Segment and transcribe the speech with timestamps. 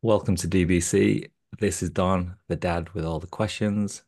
[0.00, 1.30] Welcome to DBC.
[1.58, 4.04] This is Don, the dad with all the questions,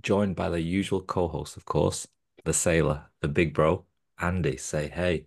[0.00, 2.08] joined by the usual co-host, of course,
[2.44, 3.84] the sailor, the big bro,
[4.18, 4.56] Andy.
[4.56, 5.26] Say hey.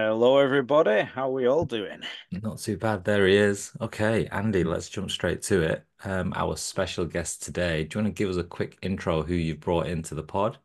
[0.00, 1.02] Hello, everybody.
[1.02, 2.02] How we all doing?
[2.30, 3.02] Not too bad.
[3.02, 3.72] There he is.
[3.80, 5.84] Okay, Andy, let's jump straight to it.
[6.04, 7.82] Um, our special guest today.
[7.82, 10.56] Do you want to give us a quick intro who you've brought into the pod?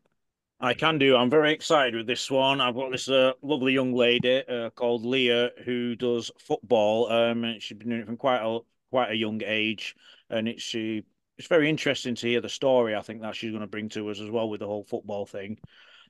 [0.60, 1.16] I can do.
[1.16, 2.60] I'm very excited with this one.
[2.60, 7.10] I've got this uh, lovely young lady uh, called Lia who does football.
[7.10, 8.60] Um, she's been doing it from quite a
[8.92, 9.96] quite a young age,
[10.30, 11.02] and it's she.
[11.38, 12.94] It's very interesting to hear the story.
[12.94, 15.26] I think that she's going to bring to us as well with the whole football
[15.26, 15.58] thing.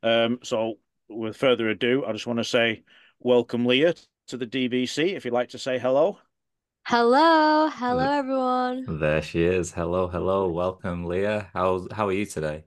[0.02, 0.74] Um, so,
[1.08, 2.82] with further ado, I just want to say
[3.20, 3.94] welcome, Lia,
[4.28, 5.14] to the DBC.
[5.14, 6.18] If you'd like to say hello.
[6.86, 8.86] Hello, hello everyone.
[8.86, 9.72] There she is.
[9.72, 10.50] Hello, hello.
[10.50, 11.50] Welcome, Lia.
[11.52, 12.64] How's how are you today?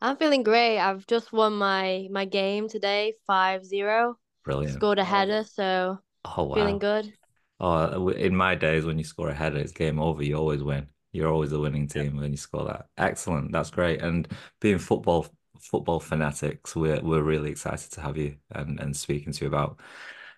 [0.00, 0.78] I'm feeling great.
[0.78, 4.14] I've just won my my game today, 5-0.
[4.44, 4.76] Brilliant.
[4.76, 6.54] Scored a header, so Oh wow.
[6.56, 7.12] feeling good.
[7.60, 10.22] Oh, in my days when you score a header, it's game over.
[10.22, 10.88] You always win.
[11.12, 12.86] You're always the winning team when you score that.
[12.96, 13.52] Excellent.
[13.52, 14.00] That's great.
[14.00, 14.28] And
[14.60, 15.26] being football
[15.60, 19.80] football fanatics, we're we're really excited to have you and and speaking to you about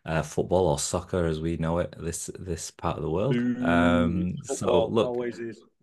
[0.05, 3.45] uh, football or soccer as we know it this this part of the world.
[3.61, 5.15] Um, so look,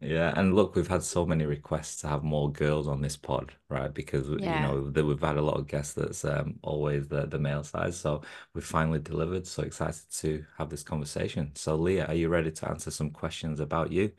[0.02, 3.54] yeah, and look, we've had so many requests to have more girls on this pod,
[3.70, 3.94] right?
[3.94, 7.40] Because you know that we've had a lot of guests that's um, always the the
[7.40, 7.94] male side.
[7.94, 8.22] So
[8.54, 9.46] we finally delivered.
[9.48, 11.52] So excited to have this conversation.
[11.56, 14.12] So Lia, are you ready to answer some questions about you?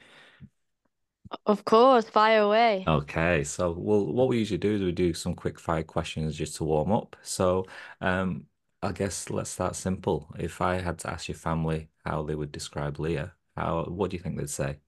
[1.44, 2.88] Of course, fire away.
[2.88, 6.56] Okay, so well, what we usually do is we do some quick fire questions just
[6.56, 7.14] to warm up.
[7.22, 7.66] So,
[8.00, 8.46] um,
[8.82, 10.34] I guess let's start simple.
[10.38, 14.16] If I had to ask your family how they would describe Lia, how what do
[14.16, 14.80] you think they'd say?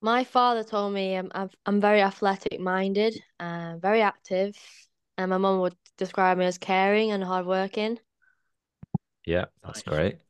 [0.00, 4.56] My father told me I'm I'm, I'm very athletic minded, uh, very active,
[5.18, 8.00] and my mum would describe me as caring and hardworking.
[9.24, 9.82] Yeah, that's Nice.
[9.82, 10.20] great.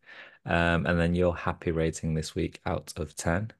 [0.44, 3.52] Um, and then your happy rating this week out of 10.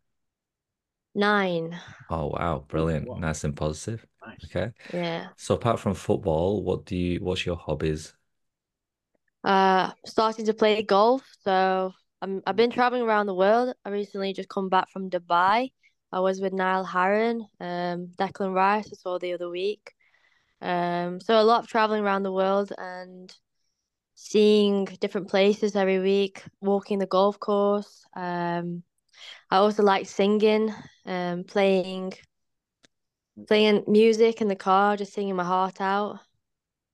[1.16, 1.81] Nine.
[2.10, 3.09] Oh wow, brilliant.
[3.09, 3.16] wow.
[3.16, 4.06] Nice and positive.
[4.27, 4.44] Nice.
[4.44, 4.72] Okay.
[4.93, 5.28] Yeah.
[5.37, 8.12] So apart from football, what do you what's your hobbies?
[9.43, 11.25] Uh, starting to play golf.
[11.43, 13.75] So I'm I've been traveling around the world.
[13.84, 15.72] I recently just come back from Dubai.
[16.12, 19.93] I was with Niall Horan, um, Declan Rice I saw the other week.
[20.60, 23.34] Um, so a lot of traveling around the world and
[24.15, 28.04] seeing different places every week, walking the golf course.
[28.15, 28.83] Um,
[29.50, 30.72] I also like singing,
[31.06, 32.12] um, playing
[33.46, 36.20] playing music in the car, just singing my heart out.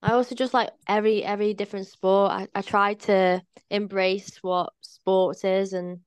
[0.02, 2.32] I also just like every every different sport.
[2.32, 6.00] I, I try to embrace what sports is and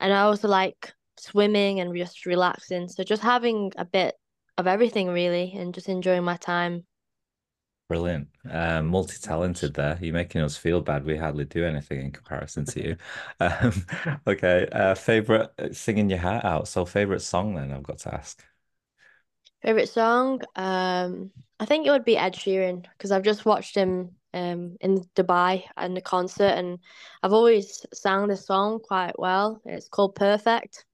[0.00, 2.88] and I also like swimming and just relaxing.
[2.88, 4.14] So just having a bit
[4.58, 6.84] of everything really and just enjoying my time.
[7.88, 8.28] Brilliant.
[8.50, 9.96] Um, multi-talented there.
[10.02, 11.04] You're making us feel bad.
[11.04, 12.96] We hardly do anything in comparison to you.
[13.40, 13.86] Um,
[14.26, 14.66] okay.
[14.72, 16.66] Uh, favorite singing your heart out.
[16.68, 18.42] So favorite song then I've got to ask.
[19.62, 20.40] Favorite song?
[20.54, 24.98] Um, I think it would be Ed Sheeran because I've just watched him um in
[25.14, 26.78] Dubai in the concert and
[27.22, 29.60] I've always sang this song quite well.
[29.64, 30.84] It's called Perfect.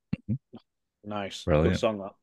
[1.05, 1.47] Nice.
[1.47, 1.75] Brilliant.
[1.75, 2.15] Good song that.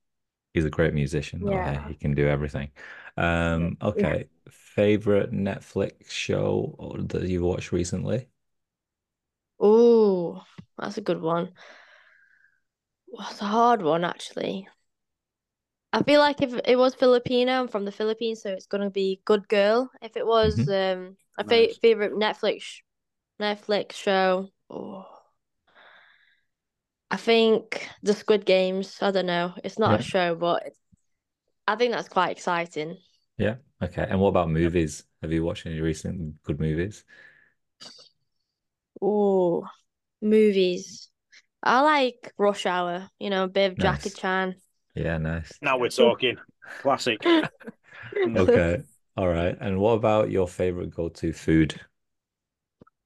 [0.60, 1.42] He's a great musician.
[1.48, 1.88] Yeah.
[1.88, 2.70] he can do everything.
[3.16, 4.28] Um, okay.
[4.50, 6.76] Favorite Netflix show
[7.10, 8.28] that you've watched recently?
[9.60, 10.44] Oh,
[10.78, 11.54] that's a good one.
[13.18, 14.68] That's a hard one actually.
[15.92, 19.22] I feel like if it was Filipino, I'm from the Philippines, so it's gonna be
[19.26, 19.90] Good Girl.
[20.02, 22.82] If it was um a fa favorite Netflix
[23.40, 25.08] Netflix show, oh,
[27.12, 29.02] I think the Squid Games.
[29.02, 29.54] I don't know.
[29.64, 30.00] It's not Yeah.
[30.00, 30.74] a show, but
[31.68, 32.98] I think that's quite exciting.
[33.38, 33.56] Yeah.
[33.82, 34.06] Okay.
[34.08, 35.04] And what about movies?
[35.22, 37.06] Have you watched any recent good movies?
[39.02, 39.68] Oh,
[40.22, 41.10] movies.
[41.64, 43.10] I like Rush Hour.
[43.20, 44.56] You know, a bit of Jackie Chan.
[44.96, 45.60] Yeah, nice.
[45.62, 46.38] Now we're talking.
[46.82, 47.22] Classic.
[48.36, 48.84] Okay.
[49.18, 49.58] All right.
[49.60, 51.80] And what about your favorite go-to food?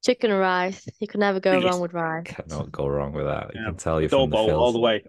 [0.03, 0.85] Chicken and rice.
[1.00, 1.63] You can never go Yes.
[1.65, 2.25] wrong with rice.
[2.35, 3.53] Cannot go wrong with that.
[3.53, 3.65] You Yeah.
[3.65, 5.03] can tell you're from the Doughbowl all the way.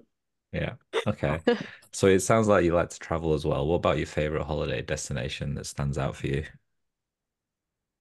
[0.52, 0.74] Yeah.
[1.06, 1.40] Okay.
[1.92, 3.66] So it sounds like you like to travel as well.
[3.66, 6.44] What about your favorite holiday destination that stands out for you?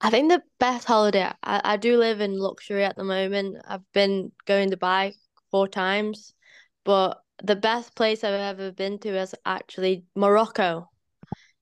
[0.00, 3.56] I think the best holiday, I, I do live in luxury at the moment.
[3.66, 5.14] I've been going to Dubai
[5.50, 6.34] four times,
[6.84, 10.90] but the best place I've ever been to is actually Morocco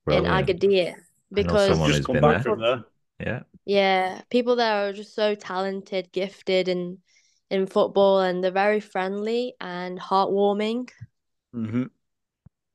[0.08, 0.96] in Agadir
[1.32, 2.42] because someone Just who's come been back there.
[2.42, 2.84] from there.
[3.20, 3.42] Yeah.
[3.64, 6.98] Yeah, people there are just so talented, gifted in
[7.50, 10.90] in football, and they're very friendly and heartwarming.
[11.52, 11.84] hmm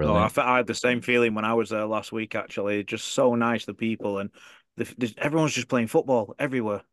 [0.03, 0.29] Oh, I, Brilliant.
[0.29, 2.35] fe- I had the same feeling when I was there last week.
[2.35, 4.29] Actually, just so nice the people and
[4.77, 6.83] the, the, everyone's just playing football everywhere.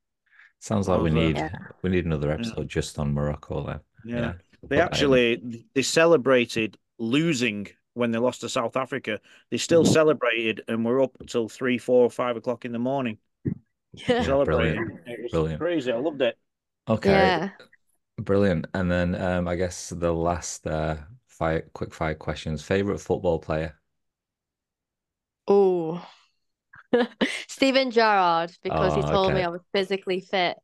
[0.60, 1.50] Sounds like we uh, need Yeah.
[1.82, 3.80] we need another yeah, episode just on Morocco then.
[4.02, 4.32] yeah.
[4.32, 4.34] Yeah,
[4.68, 9.20] They put actually they celebrated losing when they lost to South Africa.
[9.50, 13.18] They still celebrated and were up until three, four, five o'clock in the morning
[14.08, 14.14] Yeah.
[14.18, 15.00] Yeah, brilliant, celebrating.
[15.06, 15.58] It was brilliant.
[15.58, 15.92] crazy.
[15.92, 16.38] I loved it.
[16.88, 17.52] Okay, Yeah.
[18.18, 18.66] brilliant.
[18.74, 20.98] And then um, I guess the last uh,
[21.28, 22.62] fire, quick fire questions.
[22.64, 23.78] Favorite football player?
[25.46, 26.06] Oh,
[27.48, 29.42] Steven Gerrard, because he Oh, told me.
[29.42, 30.58] I was physically fit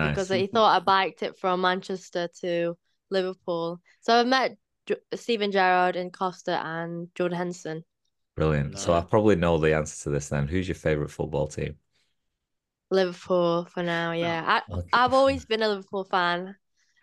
[0.00, 2.76] because he thought I biked it from Manchester to
[3.10, 3.80] Liverpool.
[4.02, 7.84] So I've met J Steven Gerrard and Costa and Jordan Henson.
[8.34, 8.78] Brilliant.
[8.78, 10.48] So I probably know the answer to this then.
[10.48, 11.78] Who's your favorite football team?
[12.92, 14.42] Liverpool for now, yeah.
[14.46, 14.88] I Okay.
[14.92, 16.56] I've always been a Liverpool fan,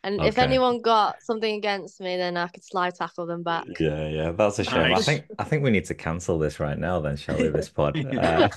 [0.04, 3.66] and if anyone got something against me, then I could slide tackle them back.
[3.80, 4.94] Yeah, yeah, that's a shame.
[4.94, 7.70] I think I think we need to cancel this right now then, shall we, this
[7.76, 7.96] pod?
[7.96, 8.50] Right, Uh,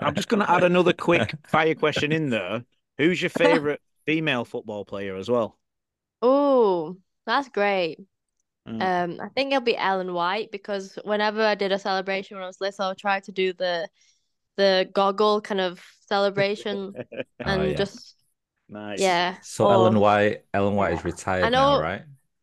[0.00, 2.64] I'm just going to add another quick fire question in there.
[2.98, 5.58] Who's your favorite female football player as well?
[6.22, 6.96] Oh,
[7.26, 7.98] that's great.
[8.68, 8.82] Mm.
[8.82, 12.46] Um, I think it'll be Ellen White because whenever I did a celebration when I
[12.46, 13.88] was little, I tried to do the
[14.56, 16.94] the goggle kind of celebration
[17.44, 17.78] Oh, and yeah.
[17.78, 18.16] just
[18.68, 19.00] Nice.
[19.00, 19.36] yeah.
[19.40, 22.02] So Ellen White, Ellen White is retired I now, right?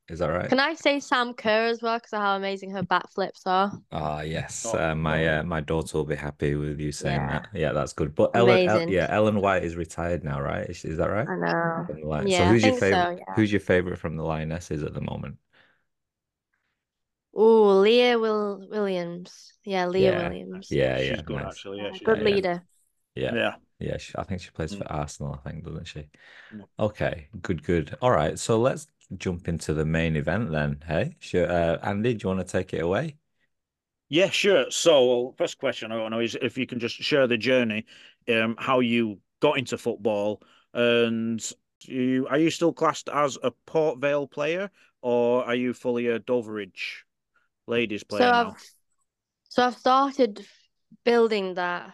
[0.09, 0.49] Is that right?
[0.49, 1.97] Can I say Sam Kerr as well?
[1.97, 3.71] Because of how amazing her backflips are.
[3.91, 4.65] Ah, yes.
[4.65, 5.39] Oh, Uh, my oh.
[5.39, 7.49] uh, my daughter will be happy with you saying Yeah, that.
[7.53, 8.15] Yeah, that's good.
[8.15, 10.69] But Ellen, El- yeah, Ellen White is retired now, right?
[10.69, 11.27] Is, is that right?
[11.27, 11.87] I know.
[11.87, 12.95] From the Lion- So Yeah, I who's your think so.
[12.95, 13.11] favorite?
[13.27, 13.35] Yeah.
[13.35, 15.37] Who's your favorite from the Lionesses at the moment?
[17.33, 19.53] Oh, Leah Will Williams.
[19.63, 20.67] Yeah, Leah Yeah, Williams.
[20.69, 21.47] yeah, She's yeah, good, nice.
[21.47, 21.79] actually.
[21.79, 22.35] Yeah, Yeah, she's good Yeah, good.
[22.35, 22.63] leader.
[23.15, 23.55] yeah, Yeah.
[23.79, 23.97] yeah.
[23.97, 24.79] She, I think she plays Mm.
[24.79, 26.09] for Arsenal, I think, doesn't she?
[26.53, 26.65] Mm.
[26.79, 27.97] Okay, good, good.
[28.01, 28.87] All right, so let's
[29.17, 30.83] jump into the main event then.
[30.87, 31.49] Hey, sure.
[31.51, 33.17] Uh, Andy, do you want to take it away?
[34.09, 34.69] Yeah, sure.
[34.71, 37.85] So, first question I want to know is if you can just share the journey,
[38.27, 40.41] um, how you got into football,
[40.73, 41.41] and
[41.83, 44.69] you are you still classed as a Port Vale player,
[45.01, 47.05] or are you fully a Doveridge
[47.71, 48.51] ladies So now?
[48.51, 48.63] I've
[49.49, 50.45] so I've started
[51.03, 51.93] building that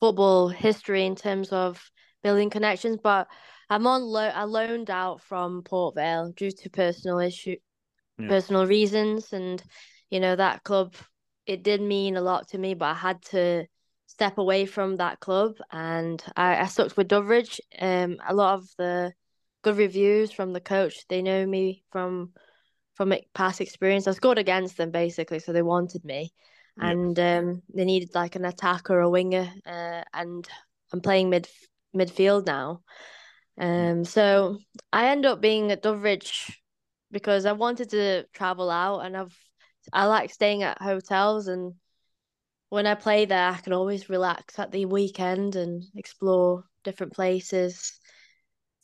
[0.00, 1.90] football history in terms of
[2.22, 3.28] building connections, but
[3.70, 7.56] I'm on lo I loaned out from Port Vale due to personal issue
[8.18, 8.28] Yeah.
[8.28, 9.62] personal reasons and
[10.10, 10.94] you know that club
[11.46, 13.66] it did mean a lot to me, but I had to
[14.06, 17.60] step away from that club and I, I stuck with Doveridge.
[17.78, 19.12] Um a lot of the
[19.62, 22.32] good reviews from the coach, they know me from
[23.02, 24.06] from past experience.
[24.06, 26.32] I scored against them basically, so they wanted me.
[26.76, 26.90] Yeah.
[26.90, 30.48] And um they needed like an attacker or a winger, uh, and
[30.92, 31.48] I'm playing mid
[31.94, 32.82] midfield now.
[33.58, 34.58] Um so
[34.92, 36.60] I end up being at Doveridge
[37.10, 39.36] because I wanted to travel out and I've
[39.92, 41.74] I like staying at hotels and
[42.68, 47.98] when I play there I can always relax at the weekend and explore different places.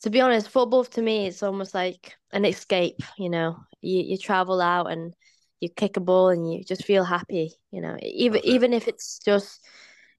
[0.01, 3.57] To be honest, football to me it's almost like an escape, you know.
[3.81, 5.13] You you travel out and
[5.59, 7.97] you kick a ball and you just feel happy, you know.
[8.01, 8.45] Even it.
[8.45, 9.65] even if it's just,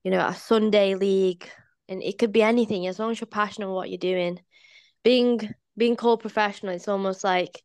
[0.05, 1.49] you know, a Sunday league
[1.89, 4.41] and it could be anything as long as you're passionate about what you're doing.
[5.03, 5.41] Being
[5.77, 7.63] being called professional, it's almost like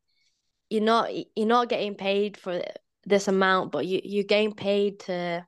[0.69, 2.61] you're not you're not getting paid for
[3.05, 5.45] this amount, but you you getting paid to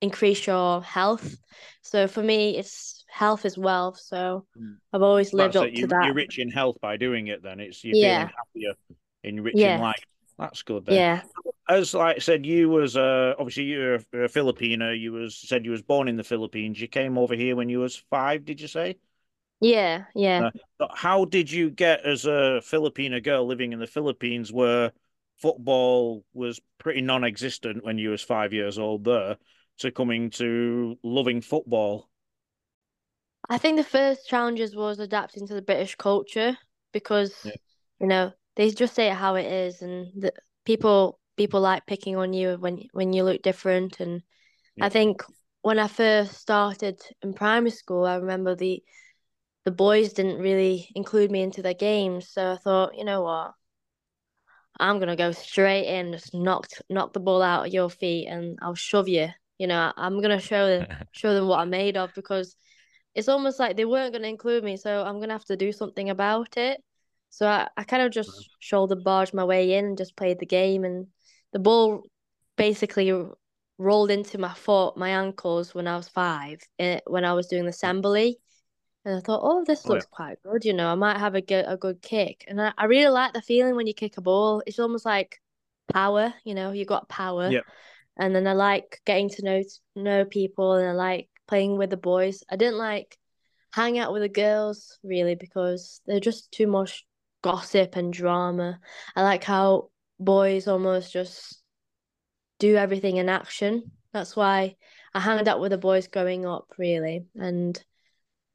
[0.00, 1.36] increase your health.
[1.82, 3.98] So for me, it's health is wealth.
[3.98, 4.76] So Mm.
[4.92, 5.74] I've always lived That's up it.
[5.74, 6.04] to You, that.
[6.06, 7.42] you're rich in health by doing it.
[7.42, 8.18] Then it's you're Yeah.
[8.18, 8.74] feeling happier
[9.24, 10.04] and rich in Yeah, life.
[10.38, 10.84] That's good.
[10.86, 11.22] Then, yeah,
[11.68, 14.92] as like I said, you was uh obviously you're a, Filipino.
[14.92, 16.80] You was said you was born in the Philippines.
[16.80, 18.44] You came over here when you was five.
[18.44, 18.96] Did you say?
[19.60, 20.44] yeah, yeah.
[20.46, 24.92] Uh, but how did you get as a Filipino girl living in the Philippines where
[25.38, 29.36] football was pretty non-existent when you was five years old there
[29.78, 32.08] to coming to loving football?
[33.48, 36.56] I think the first challenges was adapting to the British culture
[36.92, 37.52] because Yeah.
[38.00, 40.32] you know they just say it how it is, and the
[40.64, 44.00] people people like picking on you when when you look different.
[44.00, 44.22] And
[44.76, 44.86] Yeah.
[44.86, 45.22] I think
[45.62, 48.82] when I first started in primary school, I remember the
[49.64, 53.54] the boys didn't really include me into their games, so I thought, you know what,
[54.80, 58.58] I'm gonna go straight in, just knock knock the ball out of your feet, and
[58.62, 59.28] I'll shove you.
[59.58, 62.56] You know, I'm gonna show them show them what I'm made of because
[63.14, 66.10] it's almost like they weren't gonna include me, so I'm gonna have to do something
[66.10, 66.82] about it.
[67.30, 70.46] So I, I kind of just shoulder barged my way in and just played the
[70.46, 71.08] game, and
[71.52, 72.04] the ball
[72.56, 73.12] basically
[73.78, 77.64] rolled into my foot, my ankles when I was five, eh, when I was doing
[77.64, 78.38] the assembly.
[79.04, 79.94] And I thought, oh, this Oh, yeah.
[79.94, 82.44] looks quite good, you know, I might have a good a good kick.
[82.48, 84.62] And I, I really like the feeling when you kick a ball.
[84.66, 85.40] It's almost like
[85.92, 87.50] power, you know, you got power.
[87.50, 87.60] Yeah.
[88.18, 89.62] And then I like getting to know
[89.96, 92.42] know people, and I like playing with the boys.
[92.50, 93.16] I didn't like
[93.72, 97.06] hang out with the girls really because they're just too much
[97.42, 98.80] gossip and drama.
[99.14, 101.62] I like how boys almost just
[102.58, 103.92] do everything in action.
[104.12, 104.76] That's why
[105.14, 107.26] I hanged out with the boys growing up, really.
[107.34, 107.80] And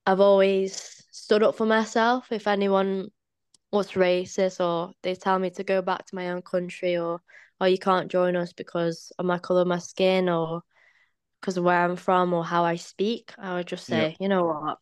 [0.06, 2.32] I've always stood up for myself.
[2.32, 3.10] If anyone
[3.72, 7.22] was racist or they tell me to go back to my own country or
[7.60, 10.62] or you can't join us because of my color of my skin or
[11.40, 14.46] because of where I'm from or how I speak, I would just say, you know
[14.46, 14.78] what,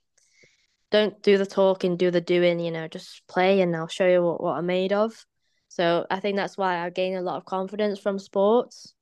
[0.91, 4.21] don't do the talking, do the doing, you know, just play and I'll show you
[4.21, 5.25] what, what I'm made of.
[5.69, 8.93] So I think that's why I gain a lot of confidence from sports.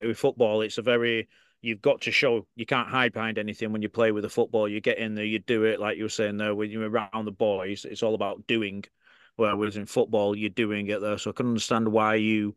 [0.00, 1.28] With football, it's a very
[1.62, 4.68] you've got to show you can't hide behind anything when you play with a football.
[4.68, 7.24] You get in there, you do it like you were saying there when you're around
[7.24, 7.84] the boys.
[7.84, 8.84] It's all about doing.
[9.36, 11.18] Whereas in football, you're doing it there.
[11.18, 12.54] So I can understand why you,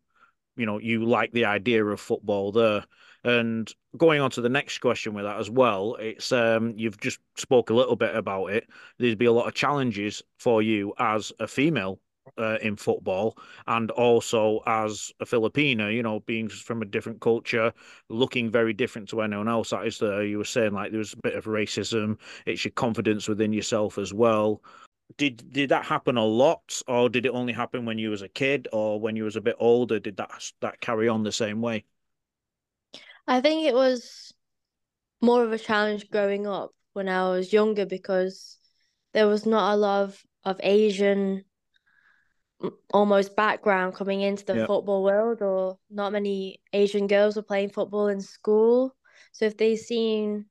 [0.56, 2.84] you know, you like the idea of football there.
[3.24, 7.18] And going on to the next question with that as well, it's um you've just
[7.36, 8.68] spoke a little bit about it.
[8.98, 12.00] There'd be a lot of challenges for you as a female
[12.38, 13.36] uh, in football
[13.66, 17.72] and also as a Filipino, you know, being from a different culture,
[18.08, 20.24] looking very different to anyone else that is there.
[20.24, 23.98] You were saying like there was a bit of racism, it's your confidence within yourself
[23.98, 24.62] as well.
[25.16, 28.28] Did did that happen a lot, or did it only happen when you was a
[28.28, 29.98] kid, or when you was a bit older?
[29.98, 31.84] Did that that carry on the same way?
[33.26, 34.32] I think it was
[35.20, 38.58] more of a challenge growing up when I was younger because
[39.12, 41.44] there was not a lot of, of Asian
[42.92, 44.66] almost background coming into the yeah.
[44.66, 48.94] football world or not many Asian girls were playing football in school.
[49.32, 50.46] So if they seen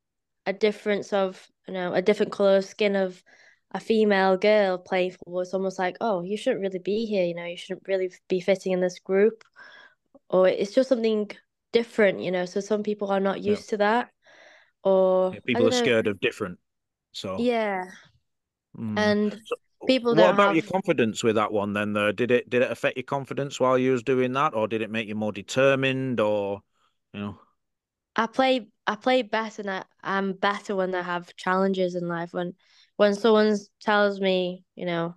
[0.45, 3.23] a difference of, you know, a different color of skin of
[3.71, 7.35] a female girl playing football, it's almost like, oh, you shouldn't really be here, you
[7.35, 9.43] know, you shouldn't really be fitting in this group.
[10.29, 11.29] Or it's just something
[11.71, 12.45] different, you know.
[12.45, 13.69] So some people are not used yeah.
[13.69, 14.09] to that.
[14.83, 15.77] Or yeah, people are know.
[15.77, 16.59] scared of different.
[17.11, 17.85] So Yeah.
[18.77, 18.99] Mm.
[18.99, 19.55] And so,
[19.87, 20.55] people what about have...
[20.55, 23.77] your confidence with that one then though did it did it affect your confidence while
[23.77, 26.61] you was doing that or did it make you more determined or
[27.13, 27.37] you know
[28.15, 32.33] i play i play better and I, i'm better when i have challenges in life
[32.33, 32.53] when
[32.97, 35.15] when someone tells me you know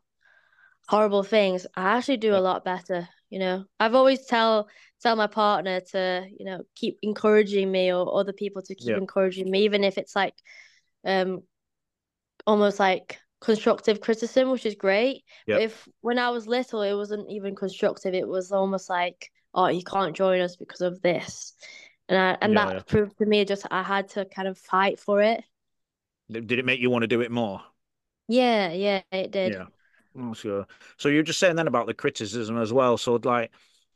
[0.89, 4.69] horrible things i actually do a lot better you know i've always tell
[5.03, 8.97] tell my partner to you know keep encouraging me or other people to keep yeah.
[8.97, 10.35] encouraging me even if it's like
[11.05, 11.43] um
[12.47, 15.25] almost like constructive criticism, which is great.
[15.47, 15.61] Yep.
[15.61, 18.15] If when I was little, it wasn't even constructive.
[18.15, 21.55] It was almost like, oh, you can't join us because of this,
[22.09, 22.83] and I, and yeah, that yeah.
[22.87, 25.43] proved to me just I had to kind of fight for it.
[26.31, 27.63] Did it make you want to do it more?
[28.29, 29.53] Yeah, yeah, it did.
[29.53, 29.67] Yeah,
[30.19, 30.67] oh, sure.
[30.97, 32.99] So you're just saying then about the criticism as well.
[32.99, 33.51] So like.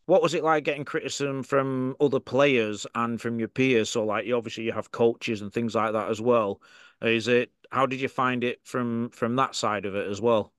[0.07, 3.89] What was it like getting criticism from other players and from your peers?
[3.89, 6.61] So, like, you obviously you have coaches and things like that as well.
[7.01, 10.53] Is it how did you find it from from that side of it as well?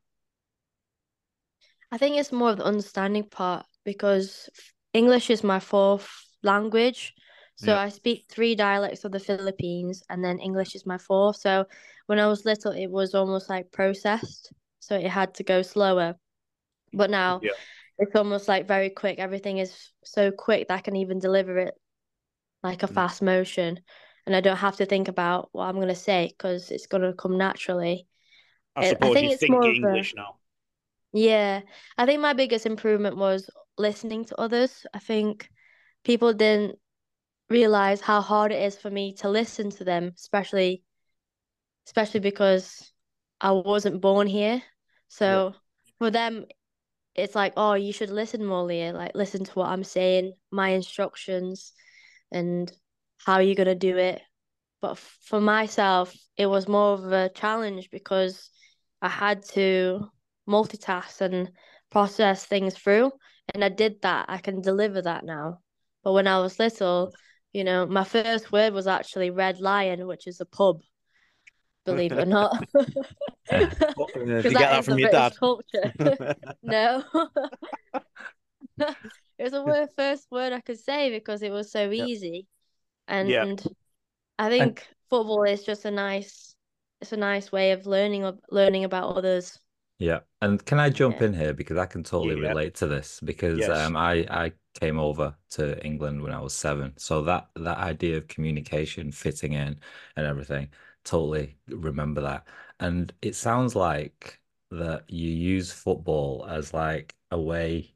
[1.91, 4.49] I think it's more of the understanding part because
[4.93, 6.09] English is my fourth
[6.41, 7.13] language.
[7.55, 7.79] So yeah.
[7.79, 11.37] I speak three dialects of the Philippines and then English is my fourth.
[11.37, 11.65] So
[12.07, 14.51] when I was little it was almost like processed.
[14.79, 16.15] So it had to go slower.
[16.91, 17.51] But now yeah.
[17.99, 19.19] it's almost like very quick.
[19.19, 21.73] Everything is so quick that I can even deliver it
[22.63, 22.93] like a mm.
[22.93, 23.79] fast motion
[24.25, 27.03] and I don't have to think about what I'm going to say because it's going
[27.03, 28.07] to come naturally.
[28.75, 30.35] I suppose I think you it's think more English a, now.
[31.11, 31.61] Yeah,
[31.97, 34.85] I think my biggest improvement was listening to others.
[34.93, 35.49] I think
[36.03, 36.79] people didn't
[37.49, 40.83] realize how hard it is for me to listen to them, especially
[41.85, 42.91] especially because
[43.41, 44.61] I wasn't born here.
[45.09, 45.59] So yeah.
[45.99, 46.45] for them,
[47.15, 48.93] it's like, oh, you should listen more, Lia.
[48.93, 51.73] Like, listen to what I'm saying, my instructions,
[52.31, 52.71] and
[53.17, 54.21] how you're you going to do it?
[54.81, 58.49] But for myself, it was more of a challenge because
[59.01, 60.09] I had to
[60.49, 61.51] multitask and
[61.91, 63.11] process things through.
[63.53, 64.25] And I did that.
[64.29, 65.59] I can deliver that now.
[66.03, 67.13] But when I was little,
[67.53, 70.81] you know, my first word was actually Red Lion, which is a pub,
[71.85, 72.67] believe it or not.
[73.49, 75.37] Get that from your British dad?
[75.39, 76.35] Culture.
[76.63, 77.03] no.
[78.79, 78.95] it
[79.39, 82.47] was the first word I could say because it was so easy
[83.07, 83.55] and yeah.
[84.39, 84.81] I think and...
[85.09, 86.55] football is just a nice
[87.01, 89.59] it's a nice way of learning of learning about others.
[90.03, 92.49] Yeah, and can I jump in here because I can totally yeah.
[92.49, 93.69] relate to this because yes.
[93.69, 98.17] um, I I came over to England when I was seven, so that that idea
[98.17, 99.79] of communication, fitting in,
[100.17, 100.67] and everything,
[101.05, 102.47] totally remember that.
[102.81, 104.41] And it sounds like
[104.71, 107.95] that you use football as like a way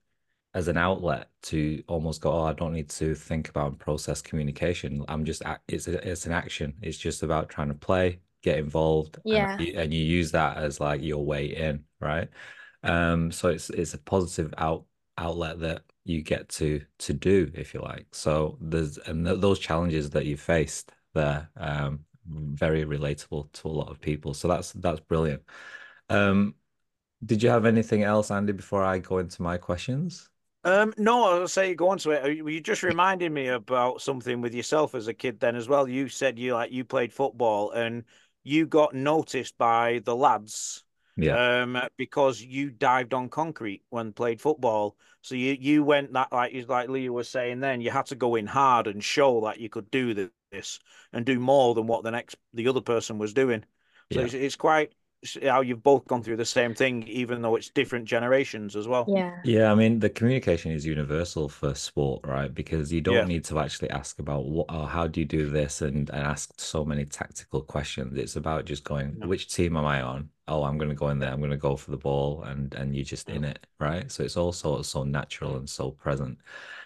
[0.53, 4.21] as an outlet to almost go, oh, I don't need to think about and process
[4.21, 5.03] communication.
[5.09, 6.73] I'm just it's a, it's an action.
[6.81, 9.57] It's just about trying to play, get involved, Yeah.
[9.57, 12.29] and you, and you use that as like your way in, right?
[12.83, 14.85] Um, so it's it's a positive out
[15.17, 18.07] outlet that you get to to do if you like.
[18.13, 23.77] So there's and th those challenges that you faced there, um, very relatable to a
[23.81, 24.33] lot of people.
[24.33, 25.43] So that's that's brilliant.
[26.09, 26.55] Um,
[27.25, 30.29] did you have anything else, Andy, before I go into my questions?
[30.63, 32.35] Um, no, I'll say go on to it.
[32.35, 35.87] You you just reminded me about something with yourself as a kid then as well.
[35.87, 38.03] You said you like you played football and
[38.47, 40.83] you got noticed by the lads
[41.15, 44.95] Yeah, um because you dived on concrete when played football.
[45.21, 48.35] So you you went that like like Lia was saying then you had to go
[48.35, 50.79] in hard and show that you could do this
[51.13, 53.63] and do more than what the next the other person was doing.
[54.13, 54.25] So yeah.
[54.25, 54.93] it's, it's quite
[55.43, 59.13] how you've both gone through the same thing, even though it's different generations as well.
[59.13, 59.37] Yeah.
[59.43, 62.53] Yeah, I mean, the communication is universal for sport, right?
[62.53, 63.25] Because you don't Yeah.
[63.25, 66.59] need to actually ask about what or how do you do this and, and ask
[66.59, 68.17] so many tactical questions.
[68.17, 69.27] It's about just going, No.
[69.27, 70.29] which team am I on?
[70.49, 71.31] Oh, I'm going to go in there.
[71.31, 74.11] I'm going to go for the ball, and and you're just in it, right?
[74.11, 76.39] So it's all sort of so natural and so present.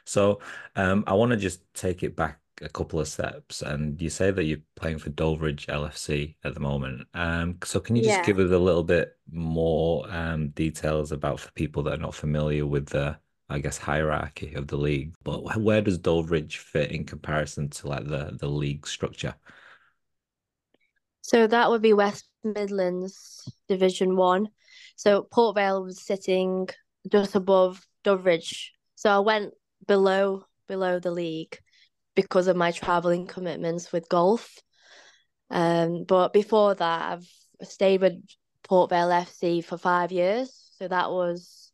[0.06, 0.42] So,
[0.76, 4.32] um, I want to just take it back a couple of steps, and you say
[4.32, 7.08] that you're playing for Doveridge LFC at the moment.
[7.14, 8.24] Um, so can you just Yeah.
[8.24, 12.66] give us a little bit more um details about for people that are not familiar
[12.66, 13.18] with the,
[13.50, 15.16] I guess, hierarchy of the league?
[15.24, 19.36] But where does Doveridge fit in comparison to like the the league structure?
[21.22, 24.50] So that would be West Midlands Division One.
[24.96, 26.70] So Port Vale was sitting
[27.12, 28.74] just above Doveridge.
[28.96, 29.54] So I went
[29.88, 31.60] below below the league
[32.16, 34.58] because of my traveling commitments with golf.
[35.50, 38.22] Um, but before that, I've stayed with
[38.64, 40.72] Port Vale FC for five years.
[40.78, 41.72] So that was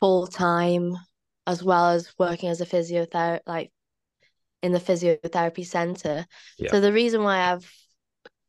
[0.00, 0.96] full time,
[1.46, 3.72] as well as working as a physiotherapist, like
[4.62, 6.26] in the physiotherapy center.
[6.58, 6.70] Yeah.
[6.70, 7.70] So the reason why I've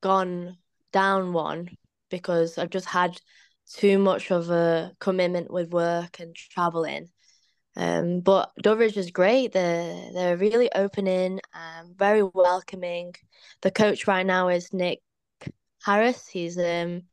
[0.01, 0.57] gone
[0.93, 1.69] down one
[2.09, 3.19] because I've just had
[3.73, 7.09] too much of a commitment with work and traveling.
[7.77, 9.51] Um, but Doveridge is great.
[9.51, 13.13] They're they're really opening, um, very welcoming.
[13.61, 15.01] The coach right now is Nick
[15.83, 16.27] Harris.
[16.27, 17.03] He's um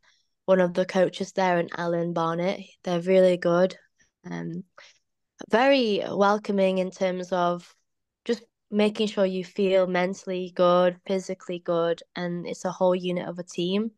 [0.45, 2.61] one of the coaches there, and Alan Barnett.
[2.85, 3.77] They're really good.
[4.25, 4.65] Um,
[5.51, 7.75] very welcoming in terms of
[8.25, 13.39] just making sure you feel mentally good, physically good, and it's a whole unit of
[13.39, 13.91] a team.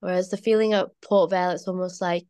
[0.00, 2.26] Whereas the feeling at Port Vale, it's almost like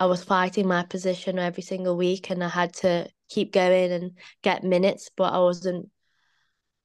[0.00, 4.18] I was fighting my position every single week and I had to keep going and
[4.42, 5.90] get minutes, but I wasn't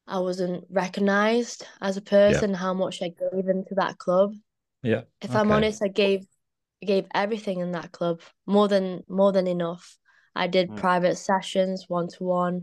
[0.08, 4.36] I wasn't recognized as a person, how much I gave into that club.
[4.84, 5.04] Yeah.
[5.22, 6.28] If I'm honest, I gave
[6.84, 9.98] I gave everything in that club, more than more than enough.
[10.36, 10.76] I did Mm.
[10.76, 12.62] private sessions, one to one.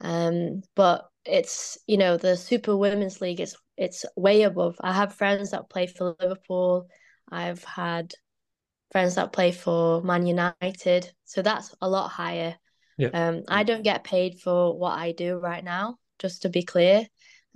[0.00, 3.40] Um, but it's you know the Super Women's League.
[3.40, 4.76] It's it's way above.
[4.80, 6.88] I have friends that play for Liverpool.
[7.30, 8.12] I've had
[8.90, 12.56] friends that play for Man United, so that's a lot higher.
[12.96, 13.10] Yeah.
[13.12, 17.06] Um, I don't get paid for what I do right now, just to be clear.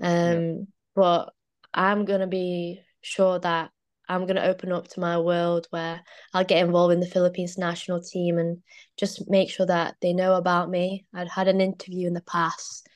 [0.01, 1.33] Um, but
[1.73, 3.71] I'm gonna be sure that
[4.09, 8.01] I'm gonna open up to my world where I'll get involved in the Philippines national
[8.01, 8.63] team and
[8.97, 11.07] just make sure that they know about me.
[11.15, 12.87] I'd had an interview in the past,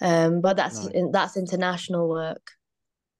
[0.00, 2.52] um, but that's in, that's international work.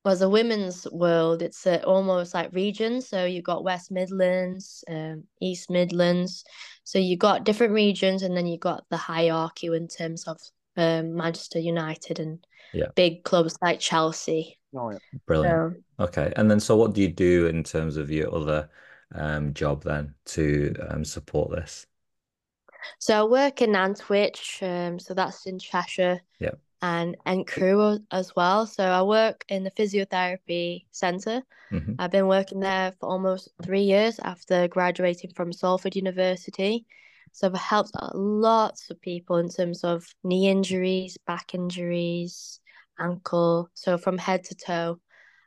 [0.08, 3.06] Whereas the women's world, it's uh, almost like regions.
[3.06, 6.44] So you got West Midlands, um, East Midlands.
[6.84, 10.40] So you got different regions, and then you got the hierarchy in terms of
[10.78, 12.38] um, Manchester United and
[12.72, 12.88] Yeah.
[12.94, 14.58] big clubs like Chelsea.
[14.74, 14.98] Oh, yeah.
[15.26, 15.60] Brilliant.
[15.60, 16.32] So Okay.
[16.36, 18.70] And then so what do you do in terms of your other
[19.14, 21.86] um job then to um support this?
[22.98, 26.22] So I work in Nantwich, um, so that's in Cheshire.
[26.40, 26.52] Yeah.
[26.80, 28.66] And and Crewe as well.
[28.66, 31.42] So I work in the physiotherapy centre.
[31.70, 36.86] hmm I've been working there for almost three years after graduating from Salford University.
[37.32, 42.60] So I've helped lots of people in terms of knee injuries, back injuries,
[42.98, 43.68] ankle.
[43.74, 45.00] So from head to toe.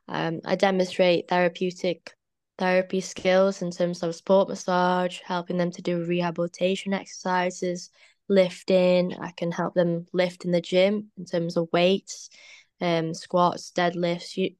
[0.07, 2.13] Um, I demonstrate therapeutic
[2.57, 7.89] therapy skills in terms of sport massage, helping them to do rehabilitation exercises,
[8.31, 9.13] lifting.
[9.19, 12.29] I can help them lift in the gym in terms of weights,
[12.79, 14.37] um, squats, deadlifts.
[14.37, 14.51] You,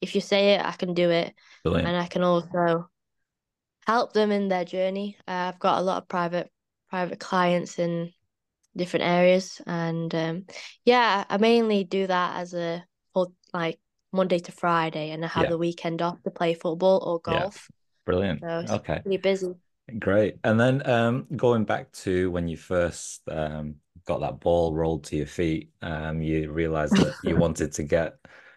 [0.00, 1.88] if you say it, I can do it, Brilliant.
[1.88, 2.90] and I can also
[3.86, 5.16] help them in their journey.
[5.28, 6.50] Uh, I've got a lot of private
[6.90, 8.12] private clients in
[8.76, 10.46] different areas, and um,
[10.84, 12.84] yeah, I mainly do that as a
[13.52, 13.78] like
[14.12, 15.50] Monday to Friday, and I have Yeah.
[15.50, 17.40] the weekend off to play football or Yeah.
[17.40, 17.68] golf.
[18.06, 18.40] Brilliant.
[18.40, 19.00] So it's Okay.
[19.02, 19.54] pretty busy.
[19.98, 20.36] Great.
[20.44, 23.76] And then um, going back to when you first um,
[24.06, 28.16] got that ball rolled to your feet, um, you realized that you wanted to get,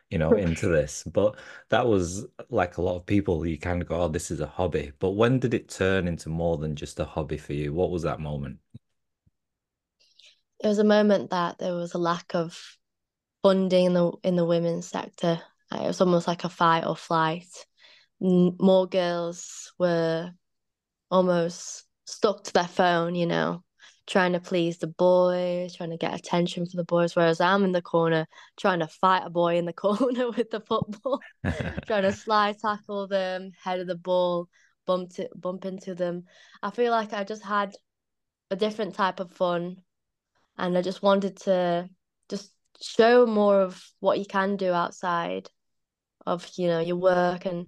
[0.10, 1.04] you know, into this.
[1.04, 1.38] But
[1.70, 4.48] that was like a lot of people, you kind of go, oh, this is a
[4.48, 4.92] hobby.
[5.00, 7.74] But when did it turn into more than just a hobby for you?
[7.74, 8.60] What was that moment?
[10.60, 12.58] It was a moment that there was a lack of
[13.42, 15.42] funding in the in the women's sector.
[15.72, 17.48] It was almost like a fight or flight.
[18.22, 20.32] More girls were
[21.14, 23.64] almost stuck to their phone, you know,
[24.08, 27.72] trying to please the boys, trying to get attention for the boys, whereas I'm in
[27.72, 28.26] the corner
[28.58, 31.22] trying to fight a boy in the corner with the football,
[31.86, 34.50] trying to slide tackle them, head of the ball,
[34.88, 36.24] bump to, bump into them.
[36.64, 37.76] I feel like I just had
[38.50, 39.78] a different type of fun,
[40.58, 41.90] and I just wanted to
[42.28, 45.48] just show more of what you can do outside
[46.26, 47.68] of you know your work and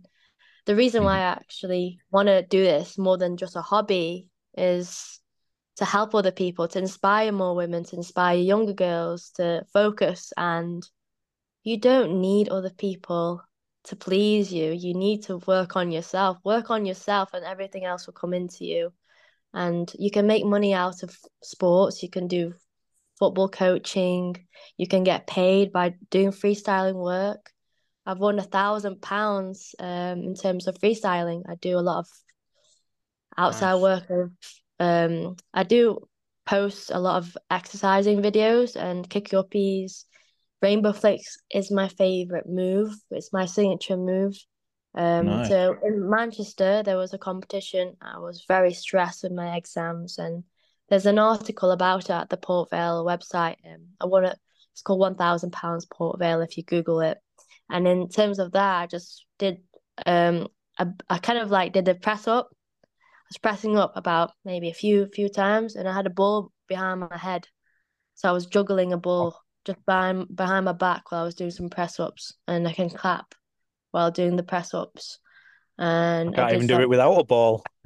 [0.65, 1.28] the reason why mm-hmm.
[1.28, 5.19] I actually want to do this more than just a hobby is
[5.78, 10.32] to help other people, to inspire more women, to inspire younger girls to focus.
[10.38, 10.84] And
[11.63, 13.41] you don't need other people
[13.86, 14.71] to please you.
[14.71, 18.65] You need to work on yourself, work on yourself, and everything else will come into
[18.65, 18.93] you.
[19.54, 22.01] And you can make money out of sports.
[22.01, 22.54] You can do
[23.19, 24.36] football coaching.
[24.78, 27.51] You can get paid by doing freestyling work.
[28.05, 31.43] I've won a thousand pounds um in terms of freestyling.
[31.49, 32.07] I do a lot of
[33.37, 33.81] outside nice.
[33.81, 34.31] work.
[34.79, 35.99] Um, I do
[36.45, 40.05] post a lot of exercising videos and kick your peas.
[40.61, 42.93] Rainbow flicks is my favorite move.
[43.11, 44.35] It's my signature move.
[44.95, 45.49] Um, nice.
[45.49, 47.97] so in Manchester there was a competition.
[48.01, 50.43] I was very stressed with my exams, and
[50.89, 53.57] there's an article about it at the Port Vale website.
[53.65, 54.37] Um, I won it.
[54.71, 56.41] It's called One Thousand Pounds Port Vale.
[56.41, 57.17] If you Google it,
[57.69, 59.58] and in terms of that, I just did
[60.06, 60.47] um
[60.78, 62.49] I, I kind of like did the press up.
[62.51, 66.51] I was pressing up about maybe a few few times and I had a ball
[66.67, 67.47] behind my head.
[68.15, 71.51] So I was juggling a ball just behind behind my back while I was doing
[71.51, 73.34] some press ups and I can clap
[73.91, 75.19] while doing the press ups.
[75.77, 77.63] And I can't I even do it without a ball.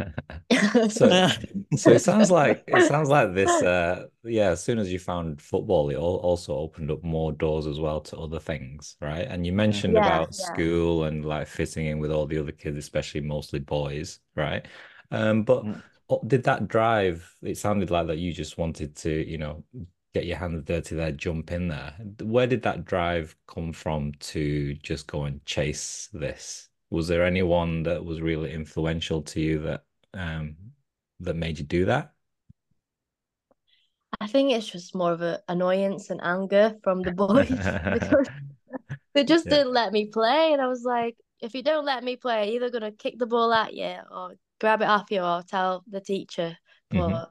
[0.90, 1.30] so,
[1.76, 3.50] so it sounds like it sounds like this.
[3.50, 7.80] Uh, yeah, as soon as you found football, it also opened up more doors as
[7.80, 9.28] well to other things, right?
[9.28, 10.46] And you mentioned yeah, about yeah.
[10.46, 14.68] school and like fitting in with all the other kids, especially mostly boys, right?
[15.10, 15.82] Um, but mm.
[16.28, 17.28] did that drive?
[17.42, 19.64] It sounded like that you just wanted to, you know,
[20.14, 21.94] get your hands dirty there, jump in there.
[22.22, 26.69] Where did that drive come from to just go and chase this?
[26.90, 30.56] Was there anyone that was really influential to you that um
[31.20, 32.14] that made you do that?
[34.20, 37.50] I think it's just more of an annoyance and anger from the boys
[37.94, 38.28] because
[39.14, 39.58] they just yeah.
[39.58, 42.50] didn't let me play, and I was like, if you don't let me play, I'm
[42.50, 46.02] either gonna kick the ball at you or grab it off you or tell the
[46.02, 46.58] teacher.
[46.90, 47.24] But mm-hmm.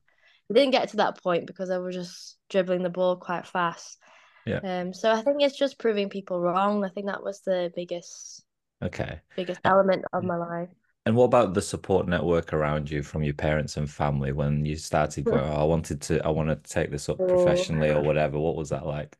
[0.50, 3.98] it didn't get to that point because I was just dribbling the ball quite fast.
[4.46, 4.60] Yeah.
[4.62, 4.94] Um.
[4.94, 6.84] So I think it's just proving people wrong.
[6.84, 8.44] I think that was the biggest
[8.82, 9.20] Okay.
[9.36, 10.68] Biggest element of my life.
[11.06, 14.76] And what about the support network around you from your parents and family when you
[14.76, 18.38] started going, oh, I wanted to, I want to take this up professionally or whatever?
[18.38, 19.16] What was that like?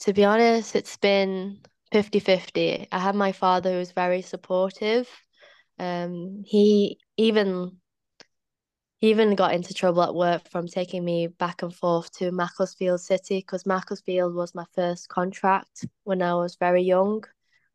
[0.00, 1.60] To be honest, it's been
[1.92, 2.88] 50 50.
[2.90, 5.08] I had my father who's very supportive.
[5.78, 7.78] Um, he even
[8.98, 13.00] he even got into trouble at work from taking me back and forth to Macclesfield
[13.00, 17.24] City because Macclesfield was my first contract when I was very young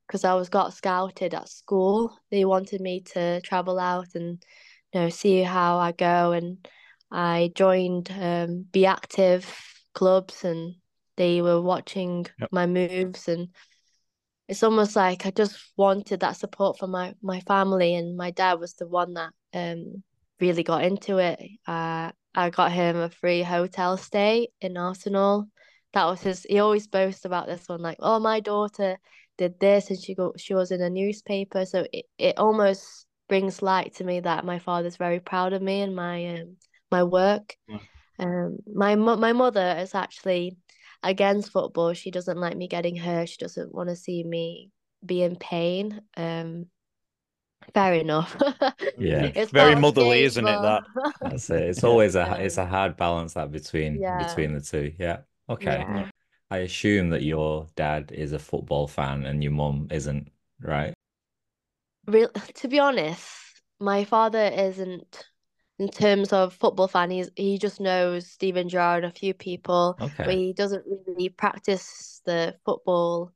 [0.10, 2.17] because I was got scouted at school.
[2.32, 4.43] They wanted me to travel out and
[4.91, 6.67] you know see how I go, and
[7.12, 9.45] I joined um, Be Active
[9.93, 10.74] clubs, and
[11.15, 12.50] they were watching yep.
[12.52, 13.50] my moves, and
[14.48, 18.60] it's almost like I just wanted that support from my my family, and my dad
[18.60, 20.04] was the one that um
[20.39, 21.39] really got into it.
[21.67, 25.48] Uh, I got him a free hotel stay in Arsenal.
[25.93, 26.48] That was his.
[26.50, 28.98] He always boasts about this one, like, "Oh, my daughter
[29.39, 31.65] did this and she go she was in a newspaper.
[31.65, 35.82] So it, it almost brings light to me that my father's very proud of me
[35.82, 36.58] and my um,
[36.91, 37.56] my work.
[37.67, 37.80] Yeah.
[38.19, 40.58] um my my mother is actually
[41.02, 41.93] against football.
[41.93, 43.30] She doesn't like me getting hurt.
[43.30, 44.71] She doesn't want to see me
[45.04, 46.02] be in pain.
[46.17, 46.65] Um
[47.73, 48.36] fair enough.
[48.97, 49.32] Yeah.
[49.34, 50.84] It's very motherly isn't it that?
[51.21, 51.63] That's it.
[51.63, 54.28] It's always a it's a hard balance that between yeah.
[54.28, 54.91] between the two.
[54.99, 55.19] Yeah.
[55.49, 55.78] Okay.
[55.80, 56.10] Yeah.
[56.51, 60.31] I assume that your dad is a football fan and your mum isn't,
[60.62, 60.93] right?
[62.07, 63.27] Real to be honest,
[63.79, 65.25] my father isn't
[65.77, 67.12] in terms of football fan.
[67.12, 70.23] He's he just knows Steven Gerrard, and a few people, okay.
[70.23, 73.31] but he doesn't really practice the football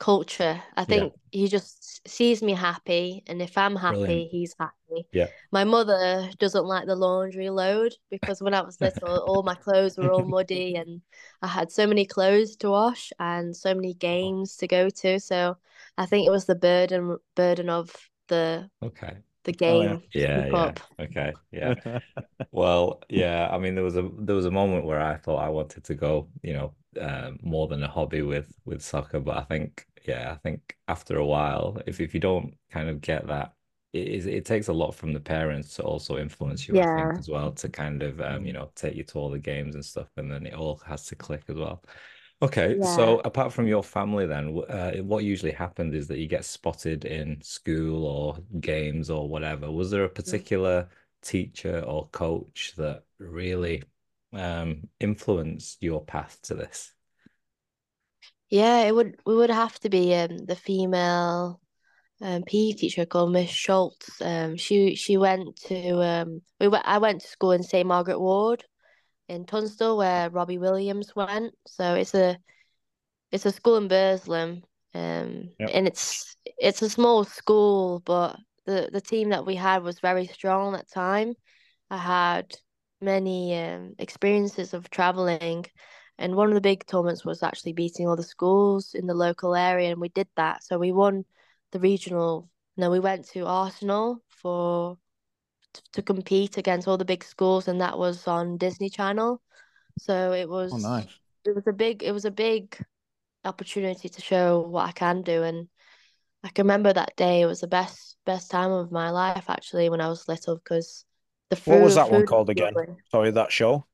[0.00, 0.62] culture.
[0.76, 4.30] I think he just sees me happy, and if I'm happy, Brilliant.
[4.32, 5.06] he's happy.
[5.12, 5.28] Yeah.
[5.52, 9.98] My mother doesn't like the laundry load because when I was little, all my clothes
[9.98, 11.02] were all muddy, and
[11.42, 15.20] I had so many clothes to wash and so many games to go to.
[15.20, 15.58] So
[15.98, 17.94] I think it was the burden burden of
[18.28, 19.22] the Okay.
[19.52, 19.98] The Oh, yeah.
[19.98, 20.74] game Yeah, yeah.
[20.98, 21.38] Okay.
[21.52, 21.74] Yeah.
[22.52, 25.48] Well, yeah, I mean there was a there was a moment where I thought I
[25.50, 29.42] wanted to go, you know, uh, more than a hobby with with soccer, but I
[29.44, 33.54] think yeah, I think after a while, if if you don't kind of get that,
[33.92, 37.14] it is it takes a lot from the parents to also influence you, I think,
[37.14, 37.20] Yeah.
[37.20, 39.84] as well, to kind of um, you know, take you to all the games and
[39.84, 41.82] stuff, and then it all has to click as well.
[42.42, 42.80] Okay, Yeah.
[42.80, 47.04] so apart from your family, then, uh, what usually happened is that you get spotted
[47.04, 49.70] in school or games or whatever.
[49.70, 50.88] Was there a particular
[51.20, 53.82] teacher or coach that really
[54.32, 56.94] um, influenced your path to this?
[58.50, 61.60] Yeah, it would we would have to be um the female
[62.22, 64.20] um PE teacher called Miss Schultz.
[64.22, 67.86] Um she she went to um we went I went to school in St.
[67.86, 68.64] Margaret Ward
[69.30, 71.54] in Tunstall where Robbie Williams went.
[71.66, 72.36] So it's a
[73.30, 74.62] it's a school in Burslem.
[74.94, 75.70] Um Yep.
[75.72, 80.26] and it's it's a small school, but the the team that we had was very
[80.26, 81.34] strong at time.
[81.90, 82.54] I had
[83.00, 85.66] many um, experiences of traveling,
[86.18, 89.54] and one of the big tournaments was actually beating all the schools in the local
[89.54, 90.64] area, and we did that.
[90.64, 91.24] So we won
[91.72, 92.48] the regional.
[92.76, 94.98] No, we went to Arsenal for
[95.92, 99.42] to compete against all the big schools, and that was on Disney Channel.
[99.98, 101.20] So it Oh, was nice.
[101.44, 102.76] it was a big it was a big
[103.44, 105.68] opportunity to show what I can do, and
[106.44, 107.42] I can remember that day.
[107.42, 111.04] It was the best best time of my life actually when I was little because
[111.50, 112.82] the What was that one called again?
[112.82, 112.96] lovely.
[113.10, 113.86] Sorry, that show.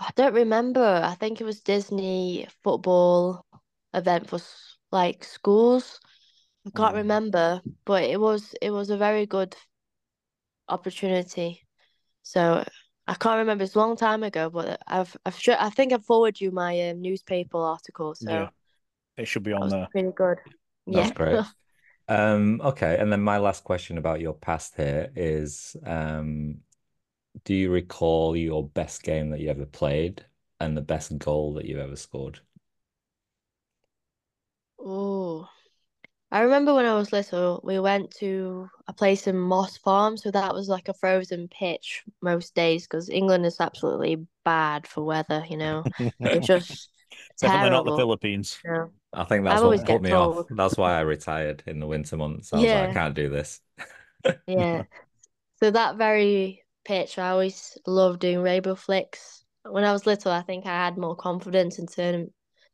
[0.00, 0.82] I don't remember.
[1.04, 3.46] I think it was Disney football
[3.94, 4.40] event for
[4.90, 6.00] like schools.
[6.66, 6.96] I can't Mm.
[6.96, 9.56] remember, but it was it was a very good
[10.70, 11.66] opportunity.
[12.22, 12.64] So
[13.08, 13.64] I can't remember.
[13.64, 16.90] It's a long time ago, but I've I've sure I think I forwarded you my
[16.90, 18.14] um, newspaper article.
[18.16, 18.50] So Yeah,
[19.16, 19.90] it should be on there.
[19.90, 20.38] pretty good.
[20.90, 21.12] That's Yeah.
[21.12, 21.44] great.
[22.08, 26.60] Um, okay, and then my last question about your past here is, um,
[27.44, 30.26] do you recall your best game that you ever played
[30.60, 32.40] and the best goal that you've ever scored?
[34.80, 35.48] Oh,
[36.32, 40.30] I remember when I was little, we went to a place in Moss Farm, so
[40.30, 45.44] that was like a frozen pitch most days because England is absolutely bad for weather,
[45.48, 45.82] you know.
[46.20, 46.88] It's just
[47.40, 47.96] Definitely not the.
[47.96, 48.58] Philippines.
[48.64, 48.90] You know.
[49.12, 50.46] I think I that's always what put get me off.
[50.50, 52.52] That's why I retired in the winter months.
[52.52, 53.60] I was like, I can't do this.
[54.46, 54.84] yeah.
[55.62, 59.44] So that very pitch, I always loved doing rainbow flicks.
[59.68, 62.28] When I was little, I think I had more confidence in term,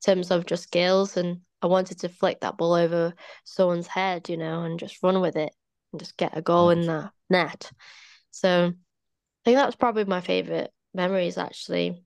[0.04, 4.36] terms of just skills, and I wanted to flick that ball over someone's head, you
[4.36, 5.52] know, and just run with it
[5.92, 7.72] and just get a goal in the net.
[8.30, 12.04] So I think that was probably my favorite memories actually.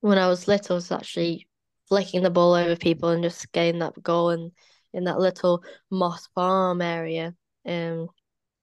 [0.00, 1.46] When I was little, was actually
[1.86, 4.52] flicking the ball over people and just getting that goal in
[4.94, 7.34] in that little Moss Farm area.
[7.66, 8.08] Um,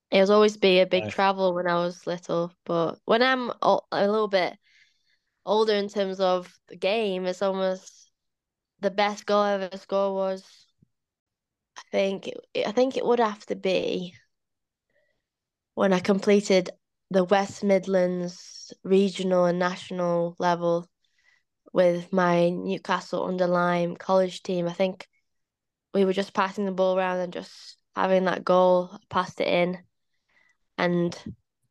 [0.10, 1.14] it was always be a big Nice.
[1.14, 4.58] travel when I was little, but when I'm a little bit
[5.46, 8.05] older in terms of the game, it's almost
[8.86, 10.68] the best goal I ever scored was,
[11.76, 14.14] I think it, I think it would have to be
[15.74, 16.70] when I completed
[17.10, 20.88] the West Midlands regional and national level
[21.74, 24.68] with my Newcastle under Lyme college team.
[24.68, 25.08] I think
[25.96, 29.80] we were just passing the ball around and just having that goal, passed it in,
[30.78, 31.18] and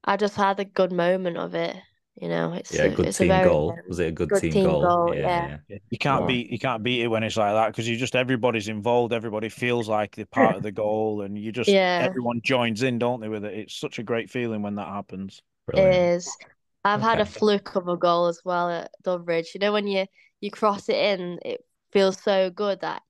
[0.03, 1.77] I just had a good moment of it.
[2.17, 3.83] You know, it's Yeah, a, good it's a team very goal.
[3.87, 4.81] Was it a good good team team goal?
[4.81, 5.15] goal.
[5.15, 5.79] Yeah, Yeah, yeah.
[5.91, 6.27] You can't Wow.
[6.27, 9.49] beat you can't beat it when it's like that because you just everybody's involved, everybody
[9.49, 13.21] feels like they're part of the goal, and you just yeah, everyone joins in, don't
[13.21, 13.55] they, with it?
[13.55, 15.43] It's such a great feeling when that happens.
[15.73, 16.13] it Brilliant.
[16.17, 16.39] is.
[16.85, 19.53] I've had a fluke of a goal as well at Doveridge.
[19.55, 20.07] You know, when you
[20.41, 23.03] you cross it in, it feels so good that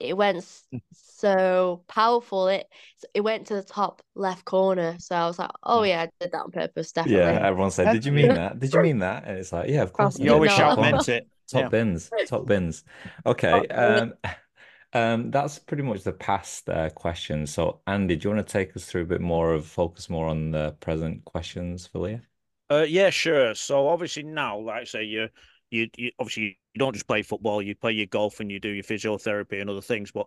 [0.00, 0.44] it went
[0.92, 2.48] so powerful.
[2.48, 2.66] It
[3.14, 4.96] it went to the top left corner.
[4.98, 7.32] So I was like, oh yeah, I did that on purpose, Definitely.
[7.32, 8.58] Yeah, everyone said, "Did you mean that?
[8.58, 10.78] Did you mean that?" And it's like, "Yeah, of course You always Top shout not.
[10.78, 11.28] meant it.
[11.48, 11.70] top Yeah.
[11.70, 12.84] bins, top bins."
[13.26, 14.14] Okay, um,
[14.94, 17.52] um, that's pretty much the past uh, questions.
[17.52, 20.28] So, Andy, do you want to take us through a bit more of focus more
[20.28, 22.22] on the present questions for Lia?
[22.70, 23.54] Uh, yeah, sure.
[23.54, 25.28] So obviously now, like I say, you,
[25.70, 27.62] you, you obviously you don't just play football.
[27.62, 30.10] You play your golf and you do your physiotherapy and other things.
[30.12, 30.26] But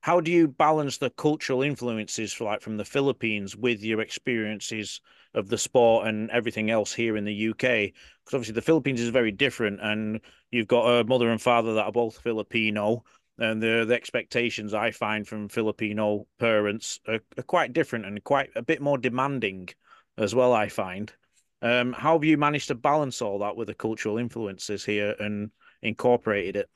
[0.00, 5.00] how do you balance the cultural influences, like from the Philippines, with your experiences
[5.34, 7.60] of the sport and everything else here in the UK?
[7.60, 11.84] Because obviously the Philippines is very different, and you've got a mother and father that
[11.86, 13.04] are both Filipino.
[13.38, 18.50] and the the expectations I find from Filipino parents are, are quite different and quite
[18.56, 19.68] a bit more demanding
[20.16, 20.52] as well.
[20.52, 21.12] I find.
[21.60, 25.50] Um, how have you managed to balance all that with the cultural influences here and
[25.82, 26.70] incorporated it?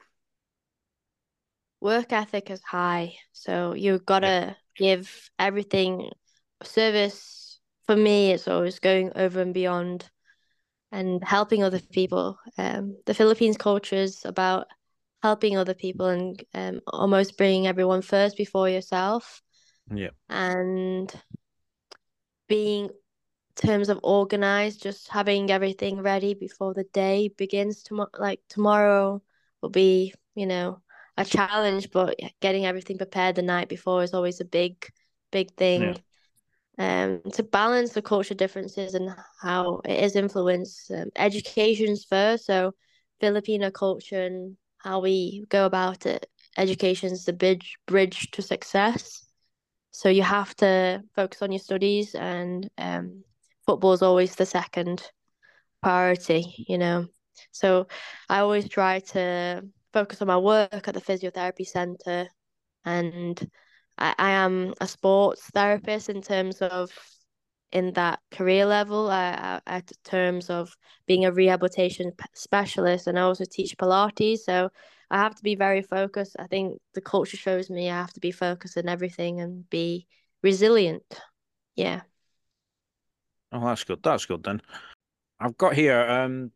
[1.81, 4.55] Work ethic is high, so you've got to yeah.
[4.77, 6.11] give everything
[6.63, 7.61] service.
[7.87, 10.09] For me, it's always going over and beyond
[10.93, 12.39] and helping other people.
[12.59, 14.67] Um, the Philippines culture is about
[15.23, 19.43] helping other people and um, almost bringing everyone first before yourself.
[19.93, 20.11] Yeah.
[20.29, 21.13] And
[22.49, 22.91] being
[23.57, 27.83] terms of organized, just having everything ready before the day begins.
[27.83, 29.23] Tomorrow, like tomorrow,
[29.63, 30.81] will be you know
[31.17, 34.87] a challenge, but getting everything prepared the night before is always a big,
[35.31, 35.95] big thing.
[35.95, 35.99] Yeah.
[36.79, 39.11] Um, to balance the culture differences and
[39.41, 40.91] how it is influenced.
[40.91, 42.73] Um, education's first, so
[43.21, 46.27] Filipino culture and how we go about it.
[46.57, 49.25] Education is the bridge bridge to success.
[49.91, 53.25] So you have to focus on your studies, and um,
[53.67, 55.03] football is always the second
[55.83, 56.65] priority.
[56.69, 57.07] You know,
[57.51, 57.87] so
[58.29, 62.29] I always try to focus on my work at the physiotherapy center,
[62.85, 63.51] and
[63.99, 66.91] I, I am a sports therapist in terms of
[67.73, 73.45] in that career level uh, at terms of being a rehabilitation specialist and I also
[73.51, 74.69] teach Pilates so
[75.11, 76.37] I have to be very focused.
[76.39, 80.07] I think the culture shows me I have to be focused in everything and be
[80.43, 81.03] resilient.
[81.75, 82.03] Yeah
[83.53, 84.61] oh that's good that's good then
[85.41, 86.51] I've got here um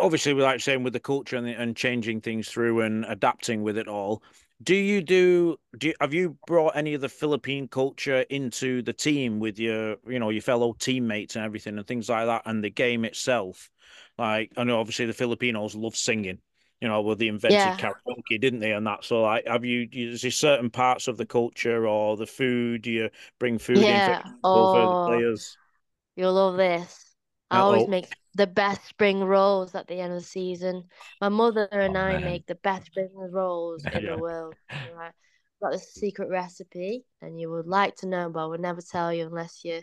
[0.00, 3.88] obviously without saying with the culture and, and changing things through and adapting with it
[3.88, 4.22] all
[4.62, 8.92] do you do do you, have you brought any of the Philippine culture into the
[8.92, 12.62] team with your you know your fellow teammates and everything and things like that and
[12.62, 13.70] the game itself?
[14.18, 16.38] Like I know obviously the Filipinos love singing,
[16.80, 17.76] you know, well they invented yeah.
[17.76, 18.72] karaoke, didn't they?
[18.72, 22.26] And that so like have you is there certain parts of the culture or the
[22.26, 22.82] food?
[22.82, 24.18] Do you bring food yeah.
[24.18, 25.56] in for, oh, the players?
[26.18, 27.14] You'll love this.
[27.48, 27.64] I Uh-oh.
[27.64, 30.82] always make the best spring rolls at the end of the season.
[31.20, 32.24] My mother and oh, I man.
[32.24, 34.16] make the best spring rolls in yeah.
[34.16, 34.56] the world.
[34.96, 35.12] Right?
[35.62, 39.12] Got this secret recipe, and you would like to know, but I would never tell
[39.12, 39.80] you unless you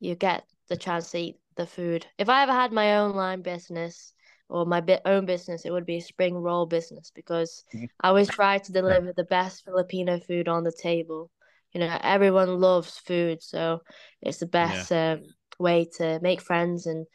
[0.00, 2.06] you get the chance to eat the food.
[2.18, 4.14] If I ever had my own line business
[4.48, 7.84] or my bit own business, it would be a spring roll business because mm-hmm.
[8.00, 11.30] I always try to deliver the best Filipino food on the table.
[11.72, 13.82] You know, everyone loves food, so
[14.20, 14.90] it's the best.
[14.90, 15.12] Yeah.
[15.12, 15.22] Um,
[15.62, 17.06] way to make friends and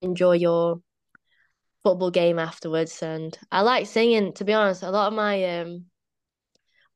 [0.00, 0.80] enjoy your
[1.82, 3.02] football game afterwards.
[3.02, 4.32] And I like singing.
[4.34, 5.86] To be honest, a lot of my um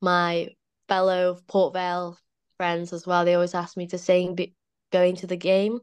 [0.01, 0.49] my
[0.87, 2.17] fellow Port Vale
[2.57, 3.25] friends as well.
[3.25, 4.55] They always ask me to sing be-
[4.91, 5.79] going to the game.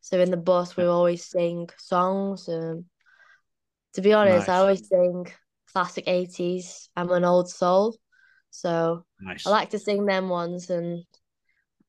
[0.00, 2.48] So in the bus, we always sing songs.
[2.48, 2.86] Um,
[3.94, 4.56] to be honest, nice.
[4.56, 5.26] I always sing
[5.72, 6.88] classic eighties.
[6.96, 7.96] I'm an old soul,
[8.50, 9.46] so nice.
[9.46, 11.04] I like to sing them ones, and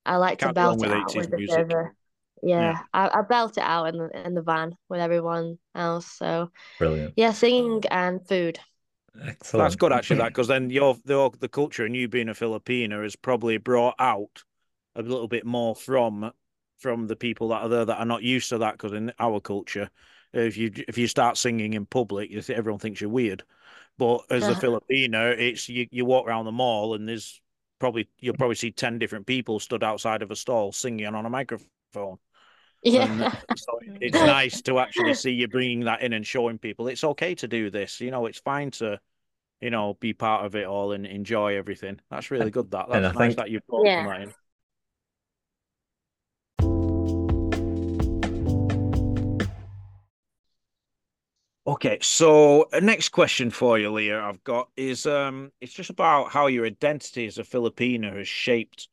[0.06, 1.96] I like Can't to belt it out with the server
[2.44, 2.80] yeah, yeah.
[2.94, 6.08] I, I belt it out in the in the van with everyone else.
[6.08, 7.14] So brilliant.
[7.16, 8.60] Yeah, singing and food.
[9.16, 9.64] Excellent.
[9.66, 10.18] That's good actually.
[10.18, 13.96] That because then your the the culture and you being a Filipino has probably brought
[14.00, 14.44] out
[14.96, 16.32] a little bit more from
[16.80, 18.74] from the people that are there that are not used to that.
[18.74, 19.90] Because in our culture,
[20.34, 23.44] if you if you start singing in public, you think everyone thinks you're weird.
[23.98, 27.40] But as a Filipino, it's you you walk around the mall and there's
[27.80, 31.30] probably you'll probably see ten different people stood outside of a stall singing on a
[31.30, 32.18] microphone.
[32.84, 33.34] Yeah.
[33.56, 37.36] so it's nice to actually see you bringing that in and showing people it's okay
[37.36, 38.02] to do this.
[38.02, 39.00] You know, it's fine to,
[39.62, 42.00] you know, be part of it all and enjoy everything.
[42.10, 42.72] That's really good.
[42.72, 44.06] That that's nice think, that you've brought yeah.
[44.06, 44.34] that in.
[51.66, 56.30] Okay, so uh, next question for you, Lia, I've got is um, it's just about
[56.30, 58.90] how your identity as a Filipino has shaped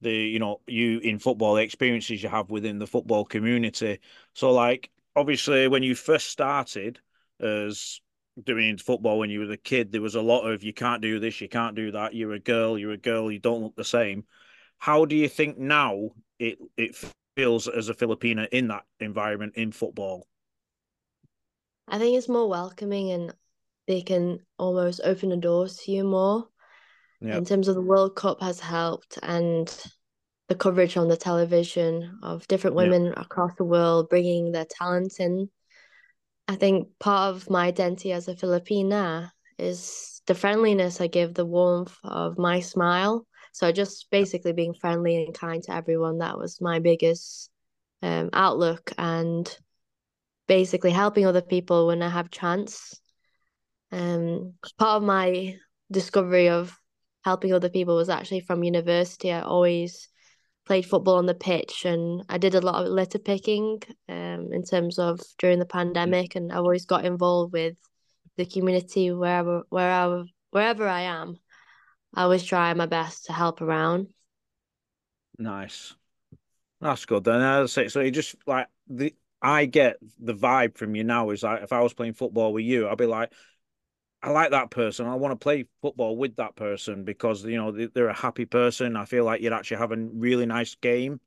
[0.00, 4.00] the you know you in football the experiences you have within the football community.
[4.34, 7.00] So like obviously when you first started
[7.40, 8.00] as
[8.44, 11.18] doing football when you were a kid there was a lot of you can't do
[11.18, 13.84] this you can't do that you're a girl you're a girl you don't look the
[13.84, 14.24] same.
[14.78, 16.96] How do you think now it it
[17.36, 20.26] feels as a filipina in that environment in football?
[21.88, 23.34] I think it's more welcoming and
[23.86, 26.48] they can almost open the doors to you more
[27.20, 29.68] in terms of the World Cup has helped and
[30.48, 35.50] the coverage on the television of different women across the world bringing their talent in.
[36.46, 41.44] I think part of my identity as a Filipina is the friendliness I give, the
[41.44, 43.26] warmth of my smile.
[43.52, 46.18] So just basically being friendly and kind to everyone.
[46.18, 47.50] That was my biggest
[48.02, 49.54] um, outlook and
[50.46, 52.98] basically helping other people when I have chance.
[53.92, 55.56] Um, part of my
[55.90, 56.78] discovery of
[57.28, 59.30] helping other people was actually from university.
[59.30, 60.08] I always
[60.64, 64.62] played football on the pitch and I did a lot of litter picking um, in
[64.62, 67.76] terms of during the pandemic and I always got involved with
[68.38, 71.36] the community wherever wherever wherever I am.
[72.14, 74.08] I always try my best to help around.
[75.38, 75.94] Nice.
[76.80, 77.40] That's good then.
[77.40, 77.92] That's it.
[77.92, 81.72] So you just like the I get the vibe from you now is like if
[81.72, 83.32] I was playing football with you, I'd be like,
[84.22, 85.06] I like that person.
[85.06, 88.96] I want to play football with that person because you know they're a happy person.
[88.96, 91.20] I feel like you'd actually have a really nice game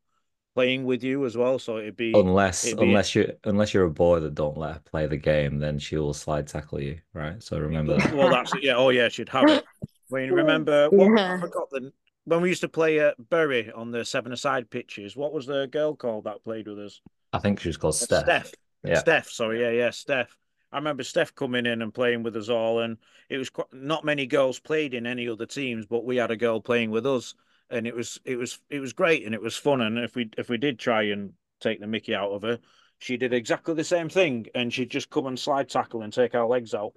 [0.56, 1.58] playing with you as well.
[1.60, 4.74] So it'd be unless it'd be, unless you unless you're a boy that don't let
[4.74, 7.42] her play the game, then she will slide tackle you, right?
[7.42, 8.14] So remember that.
[8.14, 8.76] Well, that's yeah.
[8.76, 9.64] Oh yeah, she'd have it.
[10.10, 11.94] When remember what I forgot the
[12.26, 15.16] when we used to play at Bury on the seven aside pitches.
[15.16, 17.02] What was the girl called that played with us?
[17.34, 18.24] I think she was called uh, Steph.
[18.24, 18.52] Steph.
[18.84, 19.00] Yeah.
[19.00, 19.30] Steph.
[19.30, 19.62] Sorry.
[19.62, 19.72] Yeah.
[19.72, 19.90] Yeah.
[19.92, 20.38] Steph.
[20.72, 22.98] I remember Steph coming in and playing with us all, and
[23.30, 26.38] it was quite, not many girls played in any other teams, but we had a
[26.38, 27.36] girl playing with us,
[27.70, 29.82] and it was it was it was great and it was fun.
[29.82, 32.60] And if we if we did try and take the Mickey out of her,
[33.00, 36.36] she did exactly the same thing, and she'd just come and slide tackle and take
[36.36, 36.94] our legs out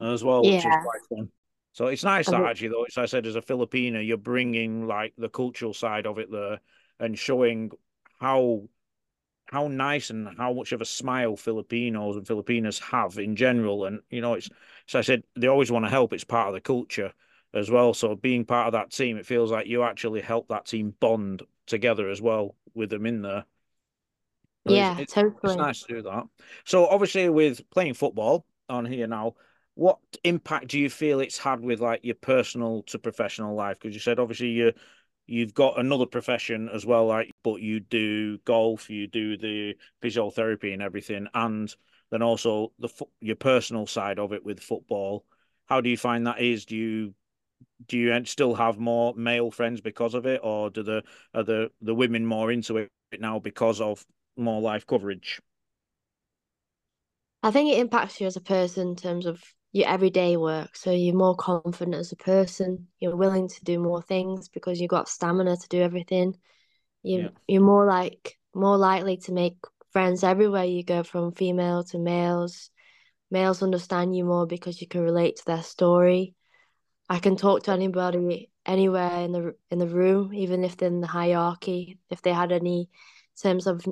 [0.00, 0.56] as well, yeah.
[0.56, 1.28] which is quite fun.
[1.72, 4.86] So it's nice that um, actually, though, as I said, as a Filipina, you're bringing
[4.86, 6.60] like the cultural side of it there
[7.00, 7.72] and showing
[8.20, 8.68] how
[9.46, 13.84] how nice and how much of a smile Filipinos and Filipinas have in general.
[13.84, 14.48] And you know, it's
[14.86, 16.12] so I said they always want to help.
[16.12, 17.12] It's part of the culture
[17.52, 17.94] as well.
[17.94, 21.42] So being part of that team, it feels like you actually help that team bond
[21.66, 23.44] together as well with them in there.
[24.66, 25.36] yeah, it's, totally.
[25.44, 26.24] It's nice to do that.
[26.64, 29.34] So obviously, with playing football on here now,
[29.74, 33.78] what impact do you feel it's had with like your personal to professional life?
[33.80, 34.72] Because you said obviously you
[35.26, 40.72] you've got another profession as well, like but you do golf, you do the physiotherapy
[40.72, 41.74] and everything, and
[42.10, 42.88] then also the
[43.20, 45.24] your personal side of it with football.
[45.66, 46.64] How do you find that is?
[46.64, 47.14] Do you
[47.86, 51.02] do you still have more male friends because of it, or do the
[51.32, 54.04] are the the women more into it now because of
[54.36, 55.40] more live coverage?
[57.42, 59.42] I think it impacts you as a person in terms of
[59.74, 60.76] your everyday work.
[60.76, 62.86] So you're more confident as a person.
[63.00, 66.38] You're willing to do more things because you've got stamina to do everything.
[67.02, 67.28] You yeah.
[67.48, 69.56] you're more like more likely to make
[69.90, 72.70] friends everywhere you go, from female to males.
[73.32, 76.36] Males understand you more because you can relate to their story.
[77.10, 81.00] I can talk to anybody anywhere in the in the room, even if they're in
[81.00, 81.98] the hierarchy.
[82.10, 82.90] If they had any
[83.42, 83.84] terms of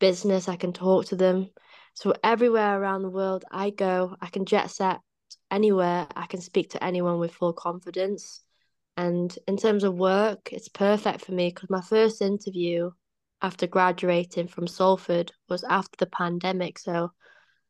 [0.00, 1.50] business, I can talk to them.
[1.94, 4.98] So everywhere around the world I go, I can jet set
[5.50, 8.42] anywhere, I can speak to anyone with full confidence.
[8.96, 12.90] And in terms of work, it's perfect for me because my first interview
[13.42, 16.78] after graduating from Salford was after the pandemic.
[16.78, 17.12] So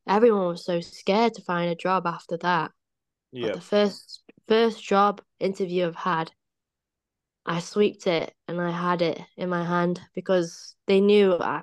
[0.09, 2.72] everyone was so scared to find a job after that.
[3.33, 3.49] Yeah.
[3.49, 6.33] But the first first job interview I've had,
[7.47, 11.62] I sweeped it and I had it in my hand because they knew I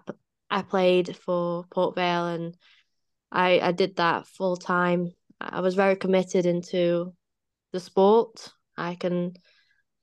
[0.49, 2.57] I played for Port Vale and
[3.31, 7.13] I I did that full time I was very committed into
[7.71, 8.51] the sport.
[8.75, 9.33] I can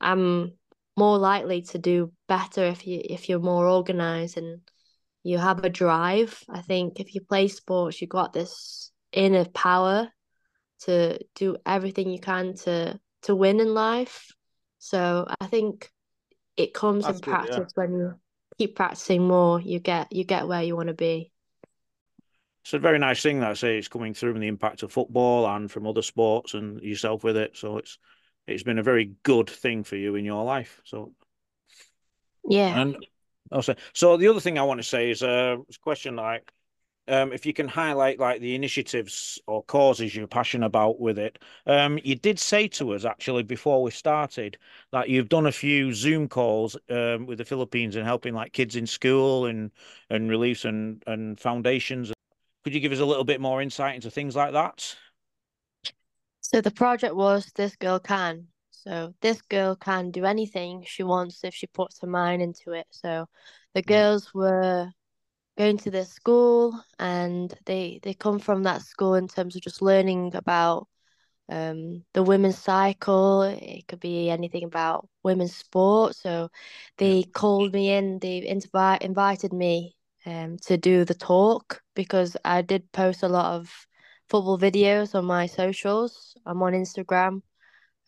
[0.00, 0.52] I'm
[0.96, 4.60] more likely to do better if you if you're more organized and
[5.22, 6.42] you have a drive.
[6.48, 10.08] I think if you play sports, you got this inner power
[10.80, 14.32] to do everything you can to to win in life.
[14.78, 15.90] So I think
[16.56, 17.82] it comes That's in practice yeah.
[17.82, 18.14] when you
[18.58, 21.32] keep practicing more, you get you get where you want to be
[22.64, 24.90] it's a very nice thing that I say it's coming through in the impact of
[24.90, 27.58] football and from other sports and yourself with it.
[27.58, 27.98] So it's
[28.46, 30.80] it's been a very good thing for you in your life.
[30.84, 31.12] So
[32.48, 32.96] yeah, and
[33.52, 36.50] also so the other thing I want to say is uh, a question like
[37.06, 41.38] um, if you can highlight like the initiatives or causes you're passionate about with it.
[41.66, 44.56] Um, you did say to us actually before we started
[44.90, 48.74] that you've done a few Zoom calls um, with the Philippines and helping like kids
[48.74, 49.70] in school and
[50.08, 52.13] and reliefs and and foundations
[52.64, 54.96] could you give us a little bit more insight into things like that?
[56.40, 58.48] So the project was This Girl Can.
[58.70, 62.86] So this girl can do anything she wants if she puts her mind into it.
[62.90, 63.26] So
[63.74, 64.90] the girls were
[65.56, 69.82] going to this school and they they come from that school in terms of just
[69.82, 70.88] learning about
[71.48, 76.48] um the women's cycle it could be anything about women's sport so
[76.98, 79.94] they called me in they invite invited me
[80.26, 83.70] um, to do the talk because I did post a lot of
[84.28, 86.34] football videos on my socials.
[86.46, 87.42] I'm on Instagram.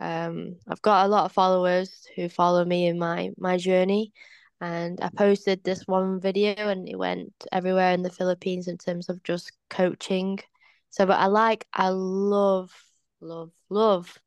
[0.01, 4.13] Um, I've got a lot of followers who follow me in my my journey,
[4.61, 9.09] and I posted this one video and it went everywhere in the Philippines in terms
[9.09, 10.39] of just coaching.
[10.91, 12.71] So, but I like, I love,
[13.21, 14.19] love, love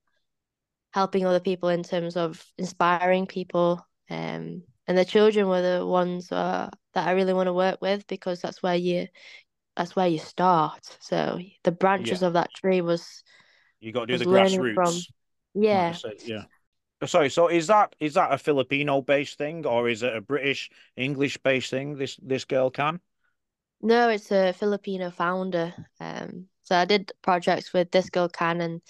[0.92, 3.86] helping other people in terms of inspiring people.
[4.10, 8.08] Um, and the children were the ones uh, that I really want to work with
[8.08, 9.08] because that's where you
[9.78, 10.98] that's where you start.
[11.00, 12.28] So the branches Yeah.
[12.28, 13.24] of that tree was
[13.80, 14.74] You got to do the grassroots.
[14.74, 15.96] from- yeah.
[16.26, 16.44] yeah.
[17.06, 20.72] Sorry, so is that is that a Filipino based thing or is it a British
[20.98, 21.96] English based thing?
[21.96, 23.00] This this girl can.
[23.82, 25.74] No, it's a Filipino founder.
[26.00, 28.82] Um, so I did projects with this girl Can, and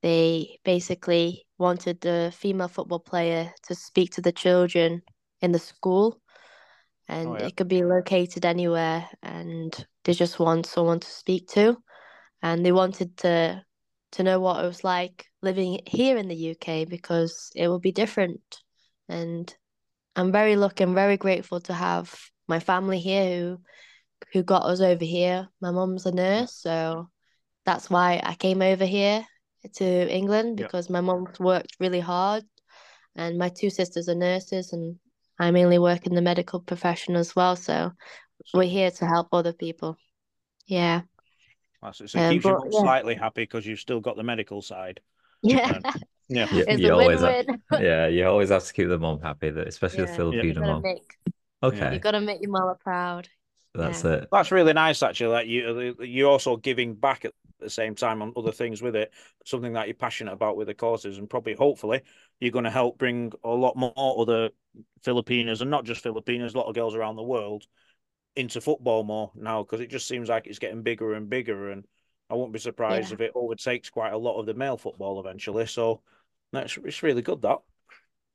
[0.00, 5.02] they basically wanted the female football player to speak to the children
[5.42, 7.46] in the school, oh, and yeah.
[7.46, 11.76] it could be located anywhere, and they just want someone to speak to,
[12.42, 13.62] and they wanted to
[14.12, 17.92] to know what it was like living here in the UK because it will be
[17.92, 18.40] different,
[19.08, 19.54] and
[20.16, 22.14] I'm very lucky, I'm very grateful to have
[22.48, 23.60] my family here who
[24.32, 25.48] who got us over here.
[25.60, 27.08] My mum's a nurse, so
[27.64, 29.24] that's why I came over here
[29.74, 30.66] to England Yeah.
[30.66, 32.44] because my mum's worked really hard,
[33.14, 34.98] and my two sisters are nurses, and
[35.40, 37.56] I mainly work in the medical profession as well.
[37.56, 37.92] So
[38.54, 39.96] we're here to help other people.
[40.66, 41.02] Yeah,
[41.82, 42.10] That's it.
[42.10, 42.80] So it Um, keeps you but, mum yeah.
[42.82, 45.00] slightly happy because you've still got the medical side.
[45.42, 45.80] yeah,
[46.28, 46.46] Yeah.
[46.52, 47.34] You, it's you a always have,
[47.80, 50.82] yeah, you always have to keep the mom happy, that especially the Filipino you mom.
[50.84, 51.16] make
[51.62, 53.28] Okay, You've gotta make your mama proud.
[53.74, 54.12] That's yeah.
[54.12, 54.28] it.
[54.32, 55.34] That's really nice, actually.
[55.34, 58.96] That you uh, you're also giving back at the same time on other things with
[58.96, 59.12] it,
[59.44, 62.02] something that you're passionate about with the courses, and probably hopefully
[62.40, 64.50] you're going to help bring a lot more other
[65.02, 67.64] Filipinas and not just Filipinas, a lot of girls around the world
[68.36, 71.84] into football more now because it just seems like it's getting bigger and bigger, and
[72.28, 73.14] I wouldn't be surprised Yeah.
[73.14, 75.66] if it overtakes quite a lot of the male football eventually.
[75.66, 76.00] So
[76.52, 77.58] that's it's really good that.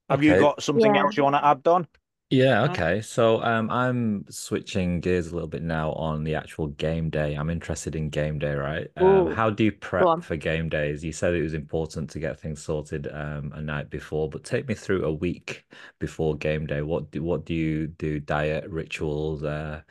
[0.10, 1.02] Have you got something Yeah.
[1.02, 1.88] else you want to add, Don?
[2.32, 3.02] Yeah, okay.
[3.02, 7.36] So um I'm switching gears a little bit now on the actual game day.
[7.36, 8.88] I'm interested in game day, right?
[8.98, 10.24] Um, Ooh, how do you prep on.
[10.24, 11.04] for game days?
[11.04, 14.68] You said it was important to get things sorted um a night before, but take
[14.68, 15.66] me through a week
[16.00, 16.82] before game day.
[16.82, 18.20] What do what do you do?
[18.20, 19.82] Diet, rituals, uh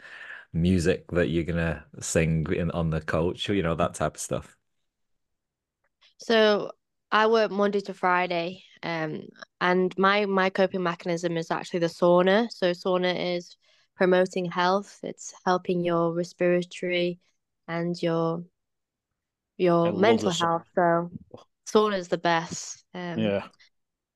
[0.52, 4.56] music that you're gonna sing in on the coach, you know, that type of stuff.
[6.18, 6.72] So
[7.12, 9.22] I work Monday to Friday, um,
[9.60, 12.50] and my my coping mechanism is actually the sauna.
[12.50, 13.56] So sauna is
[13.96, 15.00] promoting health.
[15.02, 17.18] It's helping your respiratory
[17.66, 18.44] and your
[19.56, 20.64] your love mental health.
[20.74, 21.10] So
[21.66, 22.84] sauna is the best.
[22.94, 23.48] Um, Yeah.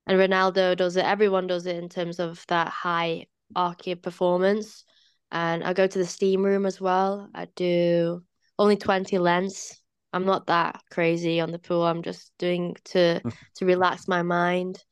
[0.07, 1.05] and Ronaldo does it.
[1.05, 4.85] Everyone does it in terms of that high arcade performance.
[5.31, 7.29] And I go to the steam room as well.
[7.33, 8.23] I do
[8.57, 9.78] only 20 lengths.
[10.13, 11.83] I'm not that crazy on the pool.
[11.83, 13.21] I'm just doing to
[13.55, 14.83] to relax my mind.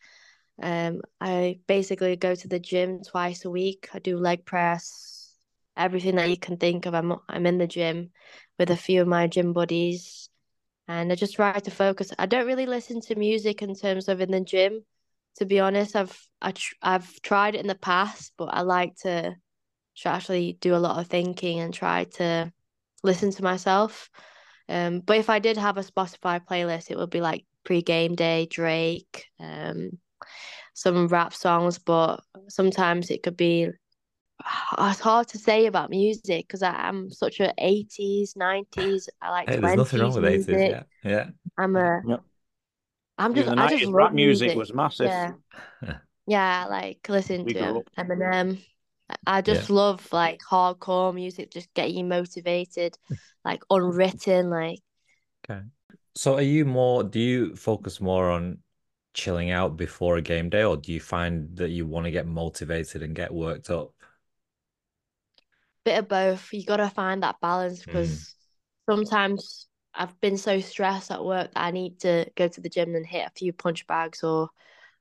[0.62, 3.90] Um, I basically go to the gym twice a week.
[3.94, 5.36] I do leg press,
[5.76, 6.94] everything that you can think of.
[6.94, 8.12] I'm I'm in the gym
[8.60, 10.30] with a few of my gym buddies,
[10.88, 12.14] and I just try to focus.
[12.18, 14.86] I don't really listen to music in terms of in the gym.
[15.38, 18.96] To be honest, I've I tr I've tried it in the past, but I like
[19.04, 19.36] to
[19.98, 22.52] to actually do a lot of thinking and try to
[23.04, 24.10] listen to myself.
[24.70, 28.48] Um, but if I did have a Spotify playlist, it would be like pre-game day,
[28.50, 29.92] Drake, um,
[30.74, 33.70] some rap songs, but sometimes it could be
[34.80, 39.58] it's hard to say about music because I'm such a 80s, 90s, I like Hey,
[39.60, 40.64] there's nothing wrong 20s with 80s, music.
[40.64, 40.84] yeah.
[41.04, 41.30] Yeah.
[41.58, 42.24] I'm a Yep.
[43.18, 44.56] I'm Yeah, just the I just rap music music.
[44.56, 45.14] was massive.
[45.14, 45.34] Yeah.
[46.28, 47.90] Yeah, like listen We to grew up.
[47.98, 48.64] Eminem.
[49.28, 49.68] I- I Yeah.
[49.68, 52.98] just love like hardcore music, just get you motivated,
[53.46, 54.80] like unwritten, like
[55.50, 55.62] Okay.
[56.16, 58.60] So are you more, do you focus more on
[59.14, 62.28] chilling out before a game day, or do you find that you want to get
[62.28, 63.94] motivated and get worked up?
[65.84, 66.52] bit of both.
[66.54, 67.86] You gotta find that balance Mm.
[67.86, 68.36] because
[68.90, 72.96] sometimes I've been so stressed at work that I need to go to the gym
[72.96, 74.50] and hit a few punch bags or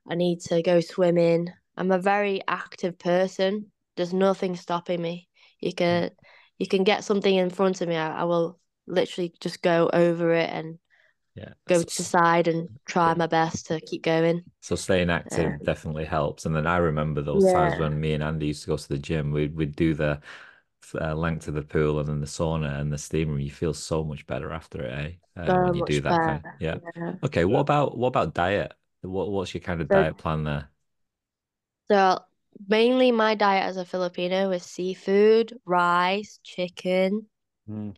[0.09, 1.49] I need to go swimming.
[1.77, 3.71] I'm a very active person.
[3.97, 5.29] There's nothing stopping me.
[5.59, 6.11] You can
[6.59, 10.33] you can get something in front of me, I, I will literally just go over
[10.33, 10.79] it and
[11.35, 11.53] Yeah.
[11.67, 14.43] go to the side and try my best to keep going.
[14.61, 16.45] So staying active Um, definitely helps.
[16.45, 18.97] And then I remember those times when me and Andy used to go to the
[18.97, 19.31] gym.
[19.31, 20.21] We'd we'd do the
[20.99, 23.39] uh, length of the pool and then the sauna and the steam room.
[23.39, 25.11] You feel so much better after it, eh?
[25.47, 26.43] So when you do that kind.
[26.43, 26.59] better.
[26.59, 26.79] Yeah.
[26.95, 27.13] Yeah.
[27.23, 27.45] Okay.
[27.45, 28.73] What about what about diet?
[29.01, 30.69] What what's your kind of So diet plan there?
[31.89, 32.25] So
[32.67, 37.27] mainly my diet as a Filipino is seafood, rice, chicken.
[37.69, 37.93] Mm.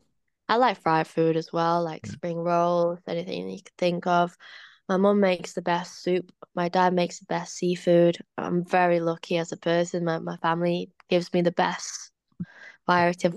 [0.47, 2.11] I like fried food as well, like Yeah.
[2.11, 4.35] spring rolls, anything you could think of.
[4.87, 6.31] My mom makes the best soup.
[6.55, 8.17] My dad makes the best seafood.
[8.37, 10.05] I'm very lucky as a person.
[10.05, 12.11] My my family gives me the best
[12.87, 13.35] variety of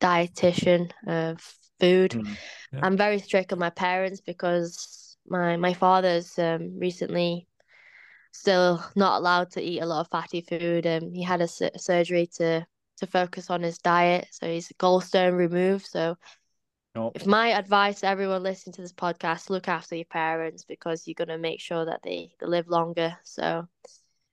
[0.00, 1.40] dietitian of
[1.80, 2.16] food.
[2.16, 2.36] Mm.
[2.72, 2.80] Yeah.
[2.82, 7.48] I'm very strict on my parents because my my father's um recently
[8.36, 10.86] still not allowed to eat a lot of fatty food.
[10.86, 12.66] Um, he had a su surgery to
[12.98, 15.86] to focus on his diet, so he's gallstone removed.
[15.86, 16.16] So,
[16.94, 17.12] No.
[17.14, 21.14] if my advice to everyone listening to this podcast, look after your parents because you're
[21.14, 23.16] gonna make sure that they, they live longer.
[23.22, 23.68] So,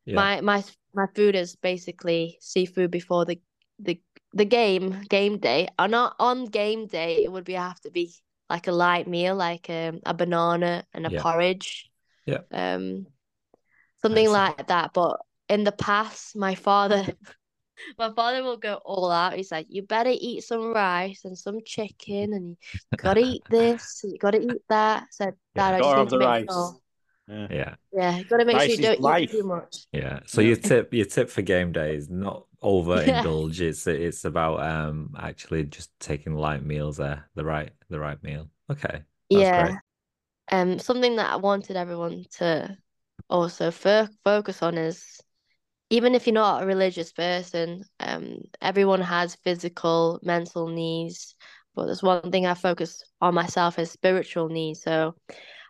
[0.06, 0.16] Yeah.
[0.16, 3.42] my my my food is basically seafood before the
[3.80, 4.00] the
[4.34, 5.68] the game game day.
[5.80, 8.14] Or not on game day, it would be have to be
[8.50, 11.22] like a light meal, like um, a banana and a Yeah.
[11.22, 11.90] porridge.
[12.26, 12.42] Yeah.
[12.52, 13.08] Um,
[14.04, 14.94] something like that.
[14.94, 17.06] But in the past, my father,
[17.98, 19.34] my father will go all out.
[19.36, 22.50] He's like, "You better eat some rice and some chicken, and
[22.92, 25.26] you gotta eat this, and you gotta eat that." So,
[25.56, 26.46] Dad, I Gotta just need to make rice.
[26.48, 26.78] sure.
[27.28, 27.48] Yeah.
[27.52, 27.76] Yeah.
[27.92, 29.88] Yeah, you gotta make Rice sure you don't eat too much.
[29.92, 30.20] Yeah.
[30.26, 30.48] So Yeah.
[30.48, 32.46] your tip, your tip for game day is not
[32.94, 33.24] Yeah.
[33.24, 33.62] overindulge.
[33.62, 38.50] It's it's about um actually just taking light meals there, the right the right meal.
[38.70, 39.04] Okay.
[39.32, 39.52] That's Yeah.
[39.52, 39.76] great.
[40.52, 42.78] Um, something that I wanted everyone to
[43.34, 45.20] also fo focus on is
[45.90, 51.36] even if you're not a religious person, um, everyone has physical, mental needs.
[51.76, 54.84] But there's one thing I focus on myself is spiritual needs.
[54.84, 55.16] So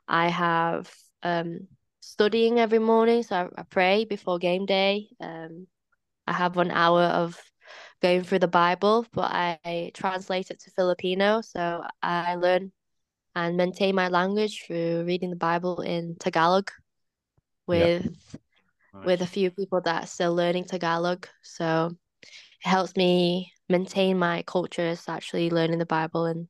[0.07, 0.93] I have
[1.23, 1.67] um
[2.01, 5.07] studying every morning, so I, I pray before game day.
[5.21, 5.67] Um,
[6.27, 7.41] I have one hour of
[8.01, 12.71] going through the Bible, but I translate it to Filipino, so I learn
[13.35, 16.71] and maintain my language through reading the Bible in Tagalog
[17.67, 17.85] Yeah.
[17.85, 18.37] with
[19.05, 21.27] with a few people that are still learning Tagalog.
[21.41, 21.95] So
[22.63, 26.47] it helps me maintain my culture is actually learning the Bible in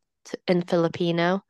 [0.48, 1.44] in Filipino.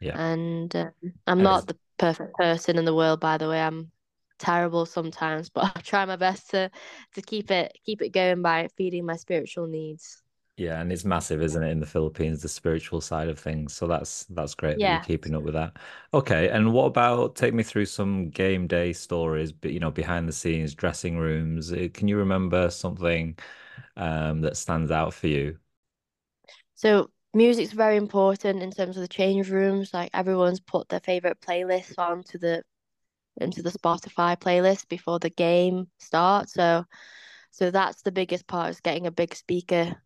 [0.00, 0.16] Yeah.
[0.18, 0.92] And um,
[1.26, 3.60] I'm not is the perfect person in the world, by the way.
[3.60, 3.90] I'm
[4.38, 6.70] terrible sometimes, but I try my best to
[7.14, 10.22] to keep it keep it going by feeding my spiritual needs.
[10.56, 13.72] Yeah, and it's massive, isn't it, in the Philippines, the spiritual side of things.
[13.74, 15.00] So that's that's great that you're Yeah.
[15.00, 15.76] keeping up with that.
[16.12, 20.28] Okay, and what about take me through some game day stories, but you know, behind
[20.28, 21.72] the scenes, dressing rooms.
[21.72, 23.38] Uh, Can you remember something
[23.96, 25.58] um that stands out for you?
[26.74, 29.92] So music's very important in terms of the change rooms.
[29.94, 32.64] Like everyone's put their favorite playlist onto the
[33.40, 36.54] into the Spotify playlist before the game starts.
[36.54, 36.84] So
[37.52, 39.96] so that's the biggest part is getting a big speaker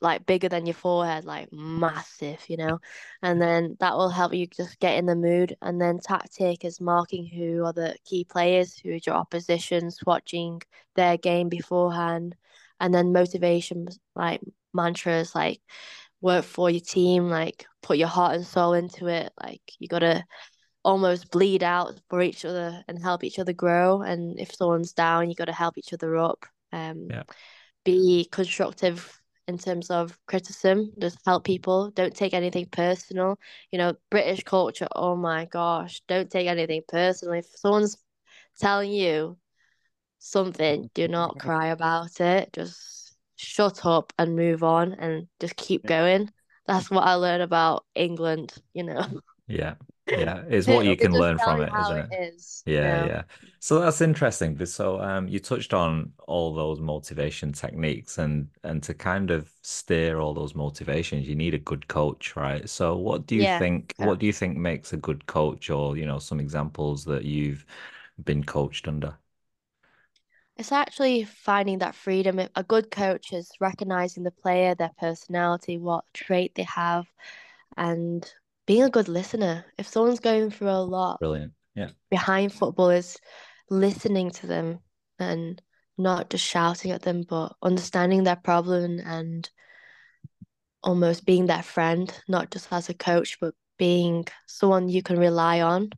[0.00, 2.78] like bigger than your forehead, like massive, you know.
[3.22, 5.56] And then that will help you just get in the mood.
[5.62, 10.62] And then tactic is marking who are the key players, who is your oppositions, watching
[10.94, 12.36] their game beforehand.
[12.80, 14.40] And then motivation like
[14.74, 15.60] mantras like
[16.20, 19.32] work for your team, like put your heart and soul into it.
[19.42, 20.24] Like you gotta
[20.84, 24.02] almost bleed out for each other and help each other grow.
[24.02, 26.44] And if someone's down, you gotta help each other up.
[26.72, 27.22] Um, Yeah.
[27.84, 31.90] be constructive in terms of criticism, just help people.
[31.90, 33.38] Don't take anything personal.
[33.70, 37.38] You know, British culture, oh my gosh, don't take anything personally.
[37.38, 37.96] If someone's
[38.58, 39.38] telling you
[40.18, 42.52] something, do not cry about it.
[42.52, 46.30] Just shut up and move on and just keep going.
[46.66, 49.06] That's what I learned about England, you know.
[49.46, 49.74] Yeah.
[50.14, 50.44] Yeah.
[50.48, 52.10] It's what you can learn from it, isn't it it?
[52.10, 53.22] is, you Yeah, yeah.
[53.60, 54.64] So that's interesting.
[54.66, 60.18] So um you touched on all those motivation techniques and and to kind of steer
[60.20, 62.68] all those motivations, you need a good coach, right?
[62.68, 63.46] So what do you Yeah.
[63.46, 64.08] think Yeah.
[64.08, 67.64] what do you think makes a good coach or, you know, some examples that you've
[68.24, 69.16] been coached under?
[70.56, 72.38] It's actually finding that freedom.
[72.54, 77.06] A good coach is recognizing the player, their personality, what trait they have,
[77.76, 78.32] and
[78.66, 79.64] being a good listener.
[79.78, 81.52] If someone's going through a lot Brilliant.
[81.74, 81.90] Yeah.
[82.10, 83.16] behind football, is
[83.70, 84.80] listening to them
[85.18, 85.60] and
[85.98, 89.48] not just shouting at them, but understanding their problem and
[90.82, 95.60] almost being their friend, not just as a coach, but being someone you can rely
[95.60, 95.90] on.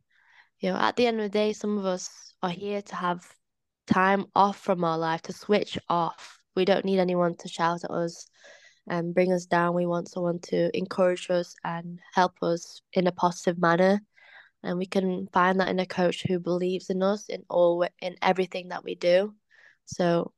[0.59, 3.25] You know, at the end of the day, some of us are here to have
[3.87, 6.39] time off from our life, to switch off.
[6.55, 8.27] We don't need anyone to shout at us
[8.89, 9.75] and bring us down.
[9.75, 14.01] We want someone to encourage us and help us in a positive manner.
[14.63, 18.15] And we can find that in a coach who believes in us in all in
[18.21, 19.33] everything that we do.
[19.85, 20.33] So,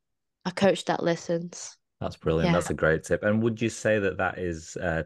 [0.46, 1.78] a coach that listens.
[2.00, 2.48] That's brilliant.
[2.48, 2.54] Yeah.
[2.54, 3.24] That's a great tip.
[3.24, 5.04] And would you say that that is uh,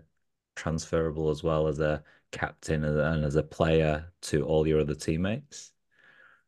[0.55, 4.95] transferable as well as a captain and and as a player to all your other
[4.95, 5.71] teammates?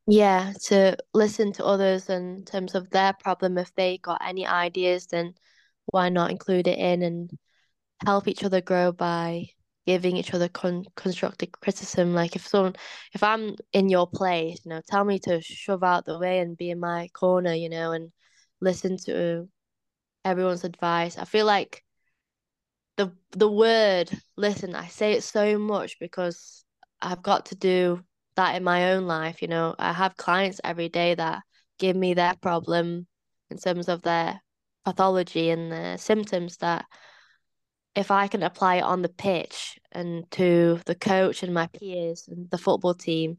[0.07, 3.57] Yeah, to listen to others in terms of their problem.
[3.57, 5.33] If they got any ideas, then
[5.87, 7.31] why not include it in and
[8.05, 9.47] help each other grow by
[9.85, 12.13] giving each other con constructive criticism.
[12.13, 12.75] Like if someone,
[13.13, 16.57] if I'm in your place, you know, tell me to shove out the way and
[16.57, 18.11] be in my corner, you know, and
[18.61, 19.47] listen to
[20.25, 21.17] everyone's advice.
[21.17, 21.83] I feel like
[22.97, 26.65] the the word listen, I say it so much because
[27.01, 28.03] I've got to do
[28.35, 29.41] that in my own life.
[29.41, 31.43] You know, I have clients every day that
[31.79, 33.07] give me their problem
[33.49, 34.41] in terms of their
[34.87, 36.85] pathology and the symptoms that
[37.93, 42.29] if I can apply it on the pitch and to the coach and my peers
[42.29, 43.37] and the football team,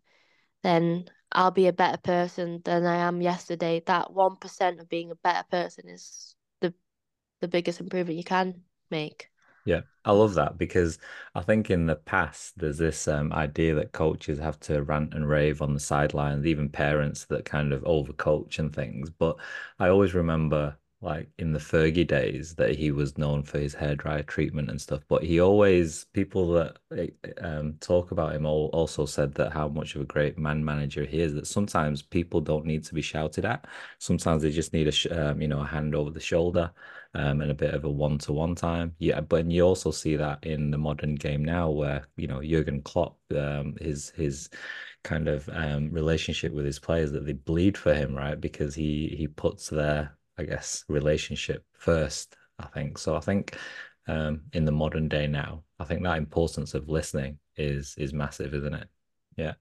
[0.62, 3.82] then I'll be a better person than I am yesterday.
[3.86, 6.74] That 1% of being a better person is the
[7.40, 9.30] the biggest improvement you can make.
[9.64, 10.98] Yeah, I love that because
[11.34, 15.26] I think in the past there's this um, idea that coaches have to rant and
[15.26, 19.08] rave on the sidelines, even parents that kind of overcoach and things.
[19.08, 19.36] But
[19.78, 23.94] I always remember like in the Fergie days that he was known for his hair
[23.94, 25.02] dryer treatment and stuff.
[25.08, 26.76] But he always people that
[27.40, 31.04] um, talk about him all also said that how much of a great man manager
[31.04, 31.34] he is.
[31.34, 33.66] That sometimes people don't need to be shouted at.
[33.98, 36.72] Sometimes they just need a um, you know a hand over the shoulder
[37.14, 38.94] um, and a bit of a one to one time.
[38.98, 42.82] Yeah, but you also see that in the modern game now, where you know Jurgen
[42.82, 44.50] Klopp, um, his his
[45.04, 48.40] kind of um, relationship with his players that they bleed for him, right?
[48.40, 52.36] Because he he puts their I guess, relationship first.
[52.58, 53.16] I think so.
[53.16, 53.56] I think
[54.06, 58.54] um, in the modern day now, I think that importance of listening is is massive,
[58.54, 58.88] isn't it?
[59.36, 59.54] Yeah.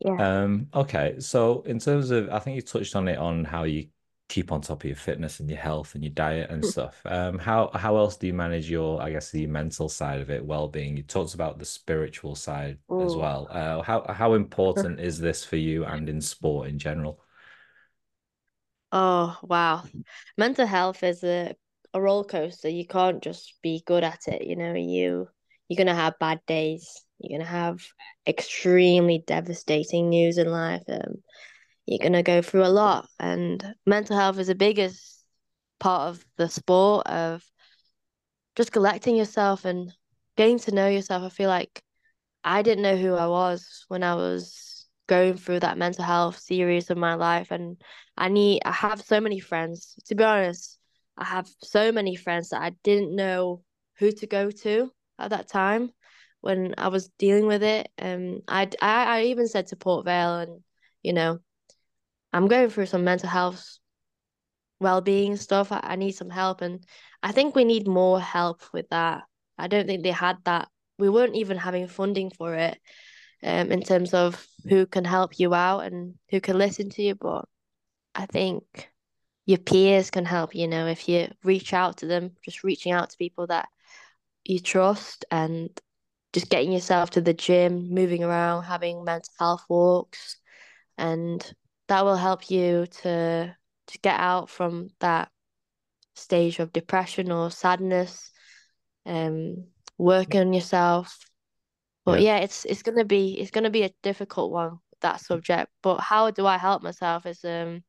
[0.00, 0.42] Yeah.
[0.42, 1.16] Um, okay.
[1.18, 3.88] So in terms of, I think you touched on it on how you
[4.28, 7.00] keep on top of your fitness and your health and your diet and stuff.
[7.06, 10.44] Um, how how else do you manage your, I guess, the mental side of it,
[10.44, 10.96] well-being?
[10.96, 13.48] You talked about the spiritual side as well.
[13.50, 17.20] Uh, how how important is this for you and in sport in general?
[18.92, 19.84] Oh, wow.
[20.36, 21.54] Mental health is a,
[21.92, 22.68] a roller coaster.
[22.68, 24.46] You can't just be good at it.
[24.46, 25.28] You know, you
[25.68, 27.04] you're gonna have bad days.
[27.18, 27.80] You're gonna have
[28.26, 30.82] extremely devastating news in life.
[30.88, 31.22] Um,
[31.86, 35.24] you're gonna go through a lot, and mental health is the biggest
[35.80, 37.44] part of the sport of
[38.56, 39.92] just collecting yourself and
[40.36, 41.22] getting to know yourself.
[41.22, 41.82] I feel like
[42.44, 44.77] I didn't know who I was when I was
[45.08, 47.80] going through that mental health series of my life and
[48.16, 49.96] I need I have so many friends.
[50.06, 50.78] To be honest,
[51.16, 53.62] I have so many friends that I didn't know
[53.98, 55.90] who to go to at that time
[56.40, 57.88] when I was dealing with it.
[58.00, 60.62] Um I I, I even said to Port Vale and
[61.02, 61.38] you know,
[62.32, 63.78] I'm going through some mental health
[64.80, 65.72] well-being stuff.
[65.72, 66.84] I, I need some help and
[67.22, 69.22] I think we need more help with that.
[69.56, 70.68] I don't think they had that.
[70.98, 72.78] We weren't even having funding for it
[73.42, 77.14] um, in terms of who can help you out and who can listen to you.
[77.14, 77.44] But
[78.14, 78.90] I think
[79.46, 83.10] your peers can help, you know, if you reach out to them, just reaching out
[83.10, 83.68] to people that
[84.44, 85.70] you trust and
[86.32, 90.36] just getting yourself to the gym, moving around, having mental health walks,
[90.96, 91.54] and
[91.88, 95.30] that will help you to to get out from that
[96.14, 98.30] stage of depression or sadness.
[99.06, 101.18] Um, working on yourself,
[102.10, 102.36] but Yeah.
[102.36, 105.70] yeah, it's it's gonna be it's gonna be a difficult one, that subject.
[105.82, 107.84] But how do I help myself is um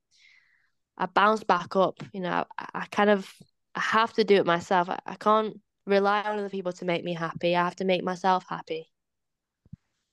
[0.98, 3.34] I bounce back up, you know, I, I kind of
[3.76, 4.90] I have to do it myself.
[4.90, 7.56] I, I can't rely on other people to make me happy.
[7.56, 8.92] I have to make myself happy.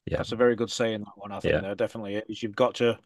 [0.06, 0.18] Yeah.
[0.18, 1.60] That's a very good saying, that one, I think Yeah.
[1.60, 2.42] there definitely is.
[2.42, 2.98] You've got to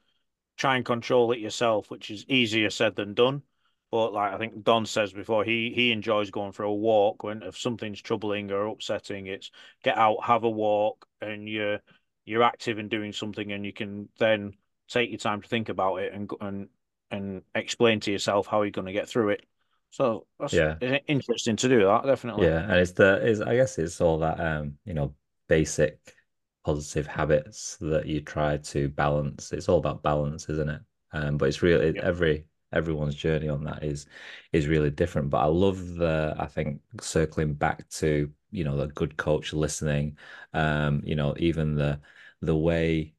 [0.56, 3.42] try and control it yourself, which is easier said than done.
[3.90, 7.42] But like I think Don says before, he he enjoys going for a walk when
[7.42, 9.50] if something's troubling or upsetting, it's
[9.82, 11.80] get out, have a walk, and you're
[12.24, 14.52] you're active and doing something, and you can then
[14.88, 16.68] take your time to think about it and and
[17.10, 19.44] and explain to yourself how you're going to get through it.
[19.90, 20.76] So that's Yeah.
[21.08, 22.46] interesting to do that, definitely.
[22.46, 25.14] Yeah, and it's the is I guess it's all that um, you know,
[25.48, 26.14] basic
[26.64, 29.52] positive habits that you try to balance.
[29.52, 30.80] It's all about balance, isn't it?
[31.12, 32.02] Um, but it's really Yeah.
[32.02, 34.06] every everyone's journey on that is
[34.52, 35.30] is really different.
[35.30, 40.18] But I love the I think circling back to, you know, the good coach listening,
[40.54, 42.00] um, you know, even the
[42.42, 43.14] the way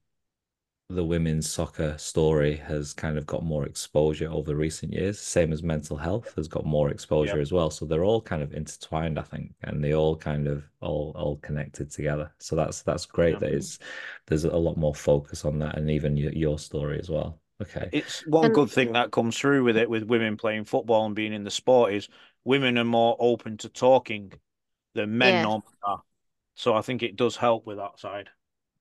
[0.89, 5.63] the women's soccer story has kind of got more exposure over recent years, same as
[5.63, 7.69] mental health has got more exposure as well.
[7.71, 11.37] So they're all kind of intertwined, I think, and they all kind of all all
[11.37, 12.33] connected together.
[12.39, 13.39] So that's that's great Yeah.
[13.39, 13.79] that it's
[14.27, 17.40] there's a lot more focus on that and even your, your story as well.
[17.61, 17.91] Okay.
[17.91, 21.15] It's one And good thing that comes through with it with women playing football and
[21.15, 22.09] being in the sport is
[22.43, 24.33] women are more open to talking
[24.95, 26.03] than men yeah, normally are.
[26.55, 28.29] So I think it does help with that side.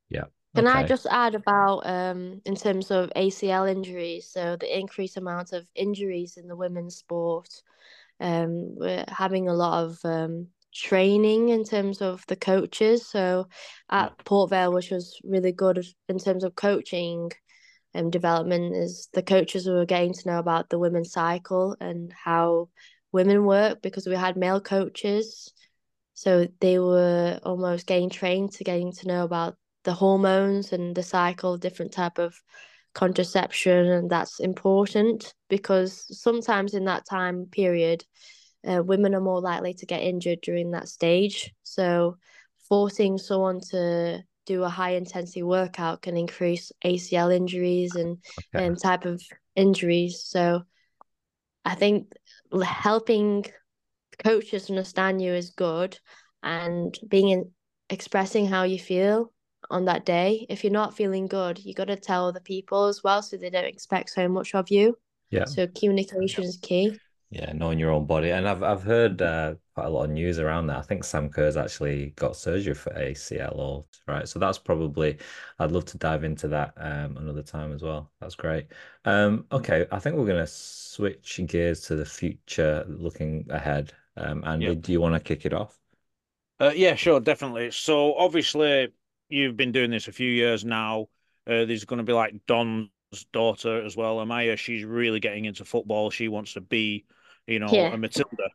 [0.08, 0.24] Yeah.
[0.54, 5.52] can I just add about um in terms of ACL injuries, so the increased amount
[5.52, 7.48] of injuries in the women's sport.
[8.20, 13.06] Um, we're having a lot of um training in terms of the coaches.
[13.08, 13.48] So
[13.96, 14.10] Yeah.
[14.10, 17.30] at Port Vale, which was really good in terms of coaching
[17.94, 22.68] um development, is the coaches were getting to know about the women's cycle and how
[23.12, 25.52] women work because we had male coaches.
[26.14, 31.02] So they were almost getting trained to getting to know about the hormones and the
[31.02, 32.34] cycle, different type of
[32.94, 38.04] contraception, and that's important because sometimes in that time period,
[38.68, 41.52] uh, women are more likely to get injured during that stage.
[41.62, 42.16] So,
[42.68, 48.18] forcing someone to do a high intensity workout can increase ACL injuries and
[48.54, 48.64] okay.
[48.64, 49.22] and type of
[49.54, 50.24] injuries.
[50.24, 50.62] So,
[51.64, 52.12] I think
[52.62, 53.46] helping
[54.24, 55.98] coaches understand you is good,
[56.42, 57.50] and being in,
[57.90, 59.32] expressing how you feel
[59.70, 60.46] on that day.
[60.48, 63.50] If you're not feeling good, you got to tell other people as well, so they
[63.50, 64.98] don't expect so much of you.
[65.30, 65.44] Yeah.
[65.44, 66.98] So communication is key.
[67.30, 70.40] Yeah, knowing your own body, and I've I've heard uh, quite a lot of news
[70.40, 70.78] around that.
[70.78, 74.28] I think Sam Kerr's actually got surgery for ACL, right.
[74.28, 75.16] So that's probably
[75.60, 78.10] I'd love to dive into that um, another time as well.
[78.20, 78.66] That's great.
[79.04, 83.92] Um, okay, I think we're gonna switch gears to the future, looking ahead.
[84.16, 84.80] Um, and yep.
[84.80, 85.78] do you want to kick it off?
[86.58, 87.70] Uh, yeah, sure, definitely.
[87.70, 88.92] So obviously,
[89.28, 91.08] you've been doing this a few years now.
[91.46, 92.90] Uh, there's going to be like Don's
[93.32, 94.58] daughter as well, Amaya.
[94.58, 96.10] She's really getting into football.
[96.10, 97.06] She wants to be,
[97.46, 97.92] you know, yeah.
[97.92, 98.50] a Matilda.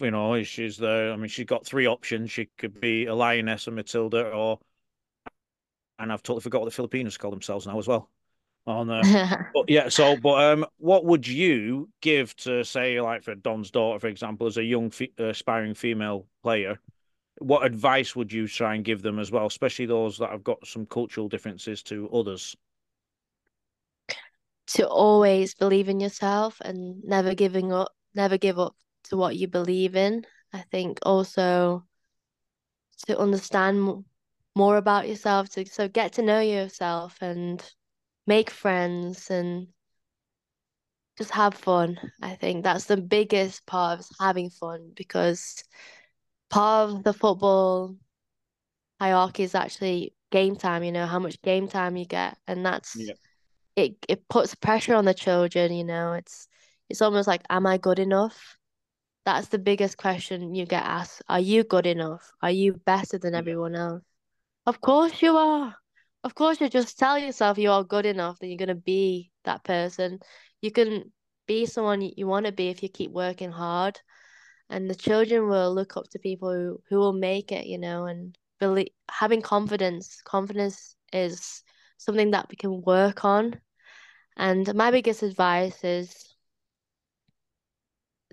[0.00, 1.10] You know, she's the.
[1.12, 2.30] I mean, she's got three options.
[2.30, 4.58] She could be a lioness, a Matilda, or,
[5.98, 8.08] and I've totally forgot what the Filipinos call themselves now as well.
[8.66, 13.34] On uh, but yeah, so but um, what would you give to say like for
[13.34, 16.80] Don's daughter, for example, as a young fe- aspiring female player?
[17.38, 20.66] what advice would you try and give them as well, especially those that have got
[20.66, 22.56] some cultural differences to others?
[24.68, 29.48] To always believe in yourself and never giving up, never give up to what you
[29.48, 30.24] believe in.
[30.52, 31.84] I think also
[33.06, 34.04] to understand
[34.54, 37.62] more about yourself, to so get to know yourself and
[38.26, 39.68] make friends and
[41.18, 41.98] just have fun.
[42.22, 45.62] I think that's the biggest part of having fun because
[46.50, 47.96] part of the football
[49.00, 52.36] hierarchy is actually game time, you know, how much game time you get.
[52.46, 53.14] And that's yeah.
[53.76, 56.12] it it puts pressure on the children, you know.
[56.14, 56.48] It's
[56.88, 58.56] it's almost like, am I good enough?
[59.24, 61.22] That's the biggest question you get asked.
[61.28, 62.30] Are you good enough?
[62.42, 64.02] Are you better than everyone else?
[64.66, 65.74] Of course you are.
[66.22, 69.64] Of course you just tell yourself you are good enough, that you're gonna be that
[69.64, 70.20] person.
[70.60, 71.12] You can
[71.46, 74.00] be someone you want to be if you keep working hard
[74.68, 78.06] and the children will look up to people who, who will make it you know
[78.06, 81.62] and believe having confidence confidence is
[81.98, 83.58] something that we can work on
[84.36, 86.25] and my biggest advice is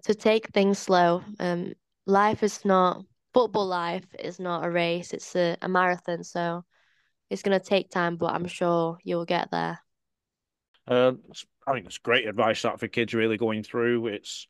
[0.03, 1.73] to take things slow um
[2.05, 6.63] life is not football life is not a race it's a, a marathon so
[7.29, 9.79] it's going to take time but i'm sure you'll get there
[10.87, 11.13] uh,
[11.65, 14.07] I think it's great advice that for kids really going through.
[14.07, 14.47] It's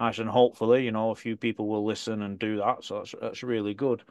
[0.00, 2.84] nice and hopefully, you know, a few people will listen and do that.
[2.84, 4.02] So that's that's really good.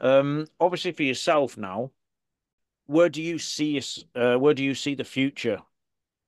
[0.00, 1.90] Um, obviously, for yourself now,
[2.86, 3.82] where do you see
[4.14, 5.60] uh, where do you see the future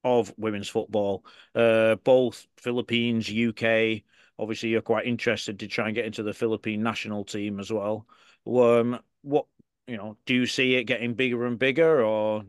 [0.05, 1.25] of women's football?
[1.55, 4.03] Uh, both Philippines, UK.
[4.39, 8.07] Obviously, you're quite interested to try and get into the Philippine national team as well.
[8.47, 9.47] Um, what
[9.87, 12.45] you know, do you see it getting bigger and bigger, or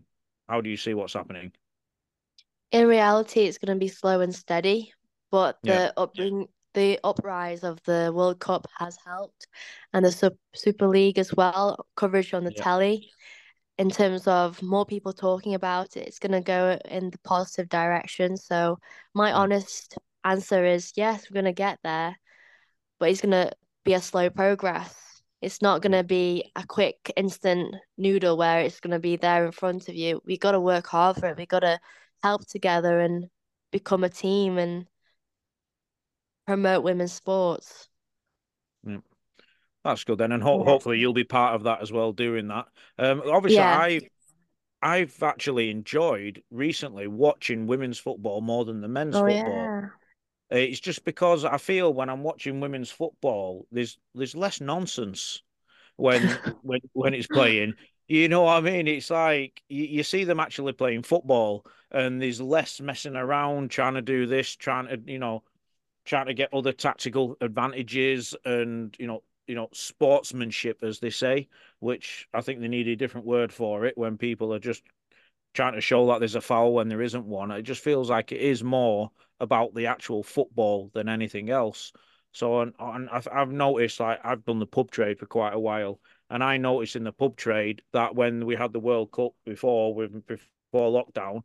[0.47, 1.51] how do you see what's happening?
[2.72, 4.93] In reality, it's going to be slow and steady
[5.34, 5.91] but the yeah.
[5.97, 9.47] upbring the uprise of the World Cup has helped,
[9.91, 12.64] and the Super League as well, coverage on the yeah.
[12.64, 13.10] telly,
[13.78, 17.69] in terms of more people talking about it, it's going to go in the positive
[17.69, 18.38] direction.
[18.38, 18.80] So
[19.13, 19.36] my mm.
[19.36, 22.17] honest answer is yes, we're going to get there,
[22.99, 23.51] but it's going to
[23.84, 24.95] be a slow progress.
[25.41, 29.45] It's not going to be a quick instant noodle where it's going to be there
[29.45, 30.21] in front of you.
[30.26, 31.38] We got to work hard for it.
[31.38, 31.80] We got to
[32.21, 33.26] help together and
[33.71, 34.88] become a team and
[36.45, 37.89] promote women's sports.
[38.86, 38.99] Yeah.
[39.84, 40.65] That's good then, and ho- yeah.
[40.65, 42.67] hopefully you'll be part of that as well, doing that.
[42.97, 43.77] Um, obviously, yeah.
[43.77, 44.01] I
[44.81, 49.89] I've actually enjoyed recently watching women's football more than the men's oh, football.
[50.53, 55.41] Uh, it's just because I feel when I'm watching women's football, there's there's less nonsense
[55.95, 56.21] when
[56.61, 57.73] when when it's playing.
[58.07, 58.88] You know what I mean?
[58.88, 63.93] It's like you, you see them actually playing football, and there's less messing around, trying
[63.93, 65.43] to do this, trying to you know
[66.05, 71.47] trying to get other tactical advantages and you know you know sportsmanship as they say
[71.79, 74.83] which i think they need a different word for it when people are just
[75.53, 77.51] trying to show that there's a foul when there isn't one.
[77.51, 81.93] It just feels like it is more about the actual football than anything else.
[82.31, 85.59] So and, and I've, I've noticed like i've done the pub trade for quite a
[85.59, 85.99] while
[86.31, 89.93] and i noticed in the pub trade that when we had the world cup before
[89.93, 91.43] with before lockdown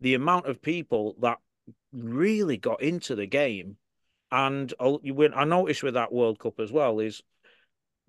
[0.00, 1.36] the amount of people that
[1.92, 3.76] really got into the game
[4.32, 5.00] and oh,
[5.34, 7.22] I noticed with that World Cup as well is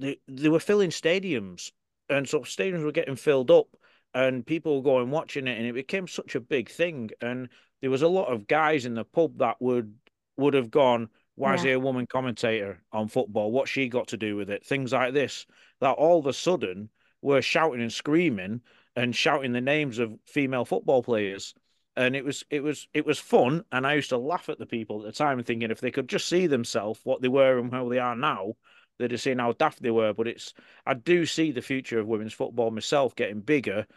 [0.02, 1.72] they they were filling stadiums,
[2.10, 3.68] and so stadiums were getting filled up,
[4.14, 7.12] and people were going watching it, and it became such a big thing.
[7.22, 7.50] And
[7.82, 9.96] there was a lot of guys in the pub that would
[10.38, 11.70] would have gone, "Why is Yeah.
[11.70, 13.52] there a woman commentator on football?
[13.52, 15.46] What she got to do with it?" Things like this.
[15.80, 16.90] That all of a sudden
[17.22, 18.62] were shouting and screaming
[18.96, 21.54] and shouting the names of female football players.
[21.96, 24.66] And it was it was it was fun, and I used to laugh at the
[24.66, 27.72] people at the time, thinking if they could just see themselves what they were and
[27.72, 28.54] how they are now,
[29.02, 30.14] they'd have seen how daft they were.
[30.14, 30.54] But it's
[30.86, 33.88] I do see the future of women's football myself getting bigger.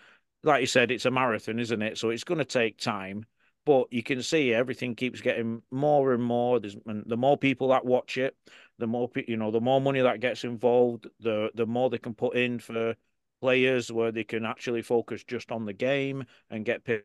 [0.43, 1.99] Like you said, it's a marathon, isn't it?
[1.99, 3.25] So it's going to take time,
[3.65, 6.61] but you can see everything keeps getting more and more.
[6.61, 8.37] There's and the more people that watch it,
[8.79, 12.15] the more you know, the more money that gets involved, the the more they can
[12.15, 12.97] put in for
[13.45, 17.03] players where they can actually focus just on the game and get paid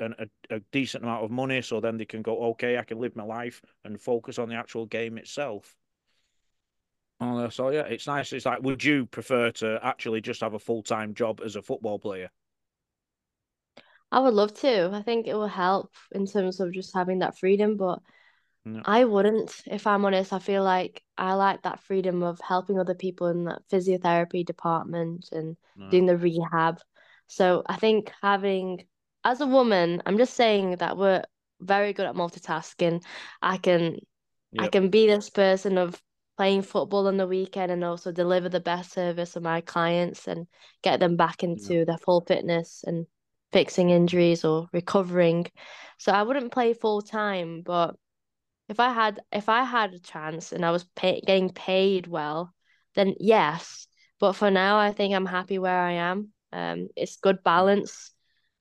[0.00, 1.62] a, a decent amount of money.
[1.62, 4.54] So then they can go, okay, I can live my life and focus on the
[4.54, 5.77] actual game itself.
[7.20, 8.32] Oh, so yeah, it's nice.
[8.32, 11.62] It's like, would you prefer to actually just have a full time job as a
[11.62, 12.30] football player?
[14.10, 14.90] I would love to.
[14.92, 18.00] I think it will help in terms of just having that freedom, but
[18.64, 18.84] No.
[18.84, 20.32] I wouldn't, if I'm honest.
[20.32, 25.28] I feel like I like that freedom of helping other people in that physiotherapy department
[25.32, 25.86] and No.
[25.90, 26.80] doing the rehab.
[27.28, 28.86] So I think having,
[29.24, 31.24] as a woman, I'm just saying that we're
[31.60, 33.04] very good at multitasking.
[33.42, 34.00] I can
[34.58, 36.00] I can be this person of
[36.38, 40.46] playing football on the weekend and also deliver the best service to my clients and
[40.82, 43.06] get them back into their full fitness and
[43.50, 45.46] fixing injuries or recovering.
[45.98, 47.96] So I wouldn't play full time, but
[48.68, 52.54] if I had if I had a chance and I was pay, getting paid well,
[52.94, 53.88] then yes.
[54.20, 56.28] But for now, I think I'm happy where I am.
[56.52, 58.12] Um, it's good balance,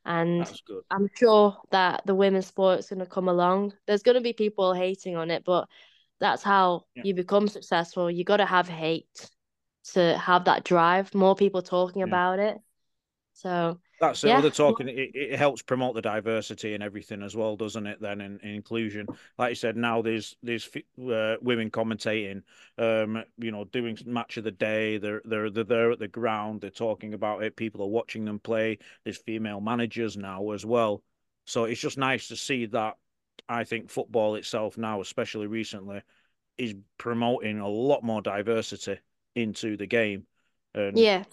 [0.04, 0.82] and good.
[0.90, 3.74] I'm sure that the women's sport's going to come along.
[3.86, 5.70] There's going to be people hating on it, but
[6.20, 7.04] that's how Yeah.
[7.06, 8.10] you become successful.
[8.10, 9.30] You got to have hate
[9.94, 11.14] to have that drive.
[11.14, 12.08] More people talking Yeah.
[12.08, 12.58] about it.
[13.34, 14.24] So That's.
[14.24, 14.38] Yeah.
[14.38, 18.00] Other talking, it, it helps promote the diversity and everything as well, doesn't it?
[18.02, 19.08] Then in, in inclusion,
[19.38, 22.42] like you said, now there's there's uh, women commentating,
[22.78, 24.98] um, you know, doing match of the day.
[24.98, 26.62] They're they're they're there at the ground.
[26.62, 27.56] They're talking about it.
[27.56, 28.80] People are watching them play.
[29.04, 31.04] There's female managers now as well.
[31.46, 32.98] So it's just nice to see that.
[33.50, 36.02] I think football itself now, especially recently,
[36.58, 39.00] is promoting a lot more diversity
[39.36, 40.26] into the game.
[40.74, 41.24] And yeah,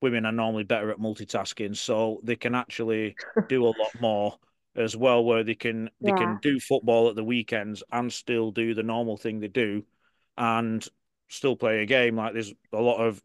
[0.00, 3.16] women are normally better at multitasking, so they can actually
[3.48, 4.38] do a lot more
[4.76, 6.26] as well, where they can they Yeah.
[6.26, 9.84] can do football at the weekends and still do the normal thing they do,
[10.36, 10.86] and
[11.28, 12.16] still play a game.
[12.16, 13.22] Like there's a lot of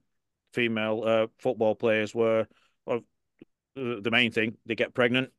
[0.54, 2.48] female uh, football players where
[3.76, 5.32] the the main thing they get pregnant,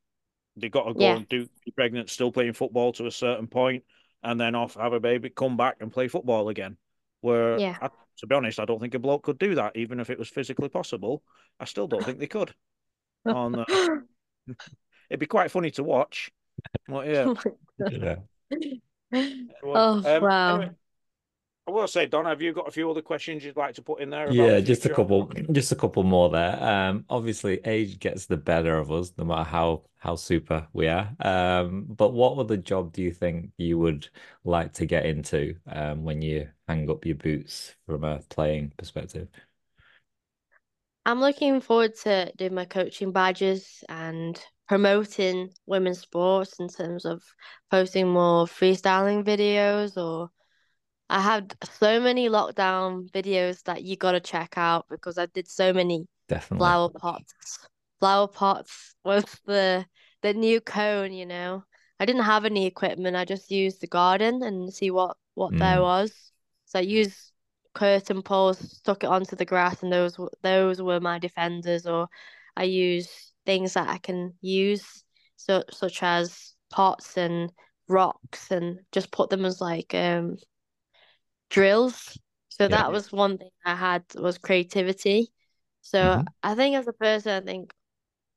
[0.56, 1.16] they got to go Yeah.
[1.16, 3.84] and do be pregnant, still playing football to a certain point,
[4.22, 6.76] and then off have a baby, come back and play football again.
[7.20, 7.76] Where Yeah.
[7.80, 7.88] I,
[8.18, 10.28] to be honest, I don't think a bloke could do that, even if it was
[10.28, 11.22] physically possible.
[11.58, 12.54] I still don't think they could.
[13.26, 13.64] On uh,
[15.10, 16.30] it'd be quite funny to watch.
[16.88, 17.32] Well, yeah.
[17.90, 18.16] Yeah.
[19.64, 20.58] Oh, Um, wow.
[20.58, 20.70] anyway,
[21.66, 24.00] I will say, Don, have you got a few other questions you'd like to put
[24.00, 24.28] in there?
[24.30, 26.62] About Yeah, the just a couple, just a couple more there.
[26.62, 31.14] Um, obviously, age gets the better of us, no matter how how super we are.
[31.20, 34.08] Um, but what other job do you think you would
[34.44, 39.28] like to get into um, when you hang up your boots from a playing perspective?
[41.06, 44.38] I'm looking forward to doing my coaching badges and
[44.68, 47.22] promoting women's sports in terms of
[47.70, 50.30] posting more freestyling videos or
[51.08, 55.72] I had so many lockdown videos that you gotta check out because I did so
[55.72, 56.58] many Definitely.
[56.58, 57.34] flower pots.
[58.00, 59.86] Flower pots was the
[60.22, 61.64] the new cone, you know.
[62.00, 63.16] I didn't have any equipment.
[63.16, 65.82] I just used the garden and see what what there Mm.
[65.82, 66.32] was.
[66.66, 67.32] So I used
[67.74, 71.86] curtain poles, stuck it onto the grass, and those those were my defenders.
[71.86, 72.08] Or
[72.56, 75.04] I use things that I can use,
[75.36, 77.52] so such as pots and
[77.88, 80.36] rocks, and just put them as like um
[81.54, 82.18] drills.
[82.50, 82.76] So Yeah.
[82.76, 85.32] that was one thing I had was creativity.
[85.82, 86.32] So Mhm.
[86.42, 87.72] I think as a person, I think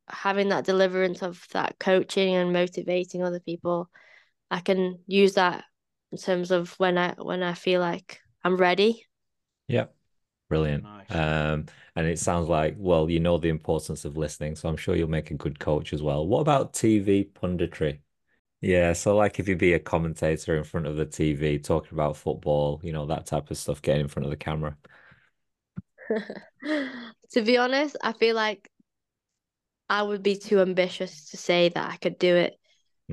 [0.09, 3.89] having that deliverance of that coaching and motivating other people,
[4.51, 5.65] I can use that
[6.11, 9.05] in terms of when I when I feel like I'm ready.
[9.67, 9.87] Yeah.
[10.49, 10.83] Brilliant.
[10.83, 11.07] Nice.
[11.09, 11.65] Um,
[11.95, 15.09] and it sounds like, well, you know the importance of listening, so I'm sure you'll
[15.09, 16.27] make a good coach as well.
[16.27, 17.99] What about TV punditry?
[18.61, 22.17] Yeah, so like if you be a commentator in front of the TV talking about
[22.17, 24.77] football, you know, that type of stuff, getting in front of the camera.
[27.31, 28.69] To be honest, I feel like
[29.89, 32.59] I would be too ambitious to say that I could do it.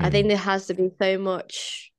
[0.00, 1.92] I Mm, think there has to be so much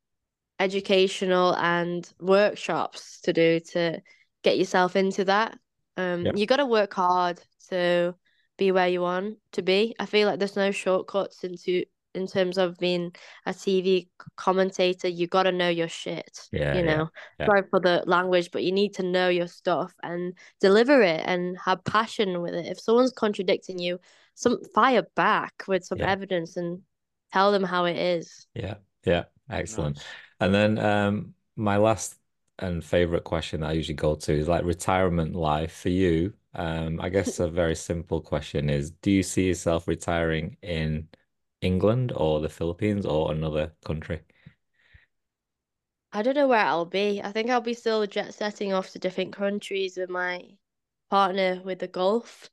[0.60, 4.02] educational and workshops to do to
[4.44, 5.58] get yourself into that.
[5.98, 6.36] Um, Yep.
[6.36, 8.16] you got to work hard to
[8.58, 9.96] be where you want to be.
[10.00, 11.86] I feel like there's no shortcuts into
[12.16, 13.14] in terms of being
[13.46, 15.08] a TV commentator.
[15.08, 16.50] You got to know your shit.
[16.52, 17.10] Yeah, you yeah, know.
[17.40, 17.48] yeah.
[17.48, 21.58] Sorry for the language, but you need to know your stuff and deliver it and
[21.64, 22.66] have passion with it.
[22.66, 24.00] If someone's contradicting you,
[24.34, 26.08] some fire back with some Yeah.
[26.08, 26.82] evidence and
[27.32, 28.48] tell them how it is.
[28.54, 29.98] Yeah, yeah, excellent.
[29.98, 30.06] Nice.
[30.40, 32.16] And then um my last
[32.60, 36.34] and favorite question that I usually go to is like retirement life for you.
[36.54, 41.10] Um, I guess a very simple question is, do you see yourself retiring in
[41.66, 44.22] England or the Philippines or another country?
[46.12, 47.22] I don't know where I'll be.
[47.22, 50.58] I think I'll be still jet setting off to different countries with my
[51.10, 52.50] partner with the golf.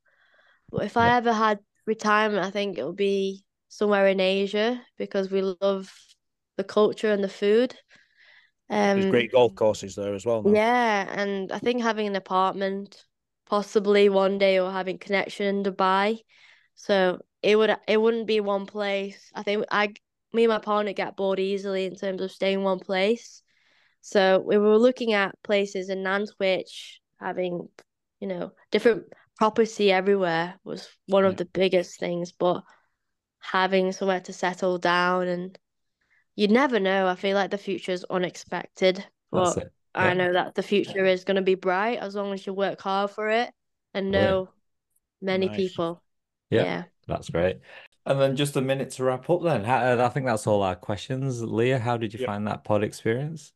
[0.70, 5.42] But if I ever had retirement, I think it'll be somewhere in Asia because we
[5.42, 5.94] love
[6.56, 7.76] the culture and the food.
[8.94, 10.42] There's Um, great golf courses there as well.
[10.42, 10.54] Now.
[10.54, 13.04] yeah, and I think having an apartment,
[13.46, 16.22] possibly one day, or having connection in Dubai.
[16.74, 19.30] So it would it wouldn't be one place.
[19.34, 19.94] I think I
[20.32, 23.42] me and my partner get bored easily in terms of staying one place.
[24.00, 27.68] So we were looking at places in Nantwich, having,
[28.20, 29.04] you know, different
[29.36, 31.30] property everywhere was one Yeah.
[31.30, 32.64] of the biggest things, but
[33.40, 35.58] having somewhere to settle down and
[36.34, 37.06] you never know.
[37.06, 39.72] I feel like the future is unexpected, but it.
[39.94, 42.80] I know that the future is going to be bright as long as you work
[42.80, 43.50] hard for it
[43.94, 44.48] and know
[45.20, 45.66] many Nice.
[45.66, 46.02] people.
[46.50, 46.84] Yeah.
[47.06, 47.14] Yeah.
[47.16, 47.58] That's great.
[48.04, 49.64] And then just a minute to wrap up then.
[49.64, 51.42] How, I think that's all our questions.
[51.42, 52.26] Lia, how did you Yep.
[52.26, 53.52] find that pod experience?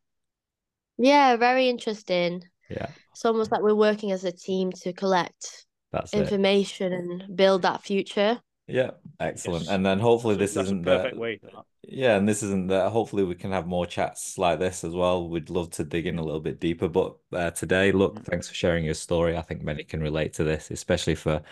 [0.99, 2.44] Yeah, very interesting.
[2.70, 6.20] Yeah, It's almost like we're working as a team to collect that's it.
[6.20, 8.40] information and build that future.
[8.66, 9.64] Yeah, excellent.
[9.64, 9.72] Yes.
[9.72, 11.40] And then hopefully So this that's isn't perfect the way.
[11.82, 15.28] yeah, and this isn't the hopefully we can have more chats like this as well.
[15.28, 16.88] We'd love to dig in a little bit deeper.
[16.88, 18.24] But uh, today, look, Mhm.
[18.24, 19.36] thanks for sharing your story.
[19.36, 21.42] I think many can relate to this, especially for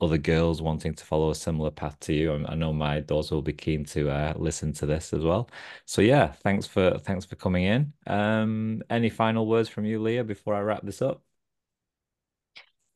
[0.00, 2.32] other girls wanting to follow a similar path to you.
[2.32, 5.50] I, I know my daughters will be keen to uh, listen to this as well.
[5.86, 7.92] So yeah, thanks for thanks for coming in.
[8.06, 11.22] Um, any final words from you, Lia, before I wrap this up?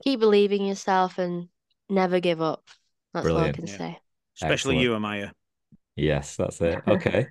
[0.05, 1.49] Keep believing in yourself and
[1.89, 2.65] never give up.
[3.15, 3.77] That's all I can Yeah.
[3.77, 3.99] say.
[4.37, 4.81] Especially Excellent.
[4.81, 5.33] you, Amaya.
[5.95, 6.83] Yes, that's it.
[6.89, 7.27] Okay,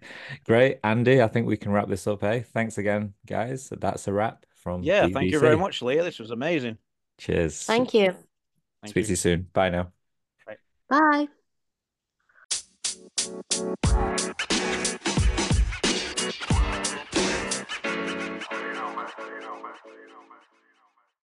[0.46, 0.80] great.
[0.84, 3.70] Andy, I think we can wrap this up, Hey, Thanks again, guys.
[3.70, 6.04] That's a wrap from Yeah, thank you very much, Lia.
[6.04, 6.78] This was amazing.
[7.18, 7.64] Cheers.
[7.64, 8.16] Thank you.
[8.82, 9.14] Thank Speak to you.
[9.14, 9.48] you soon.
[9.54, 9.92] Bye now.
[10.90, 11.28] Bye.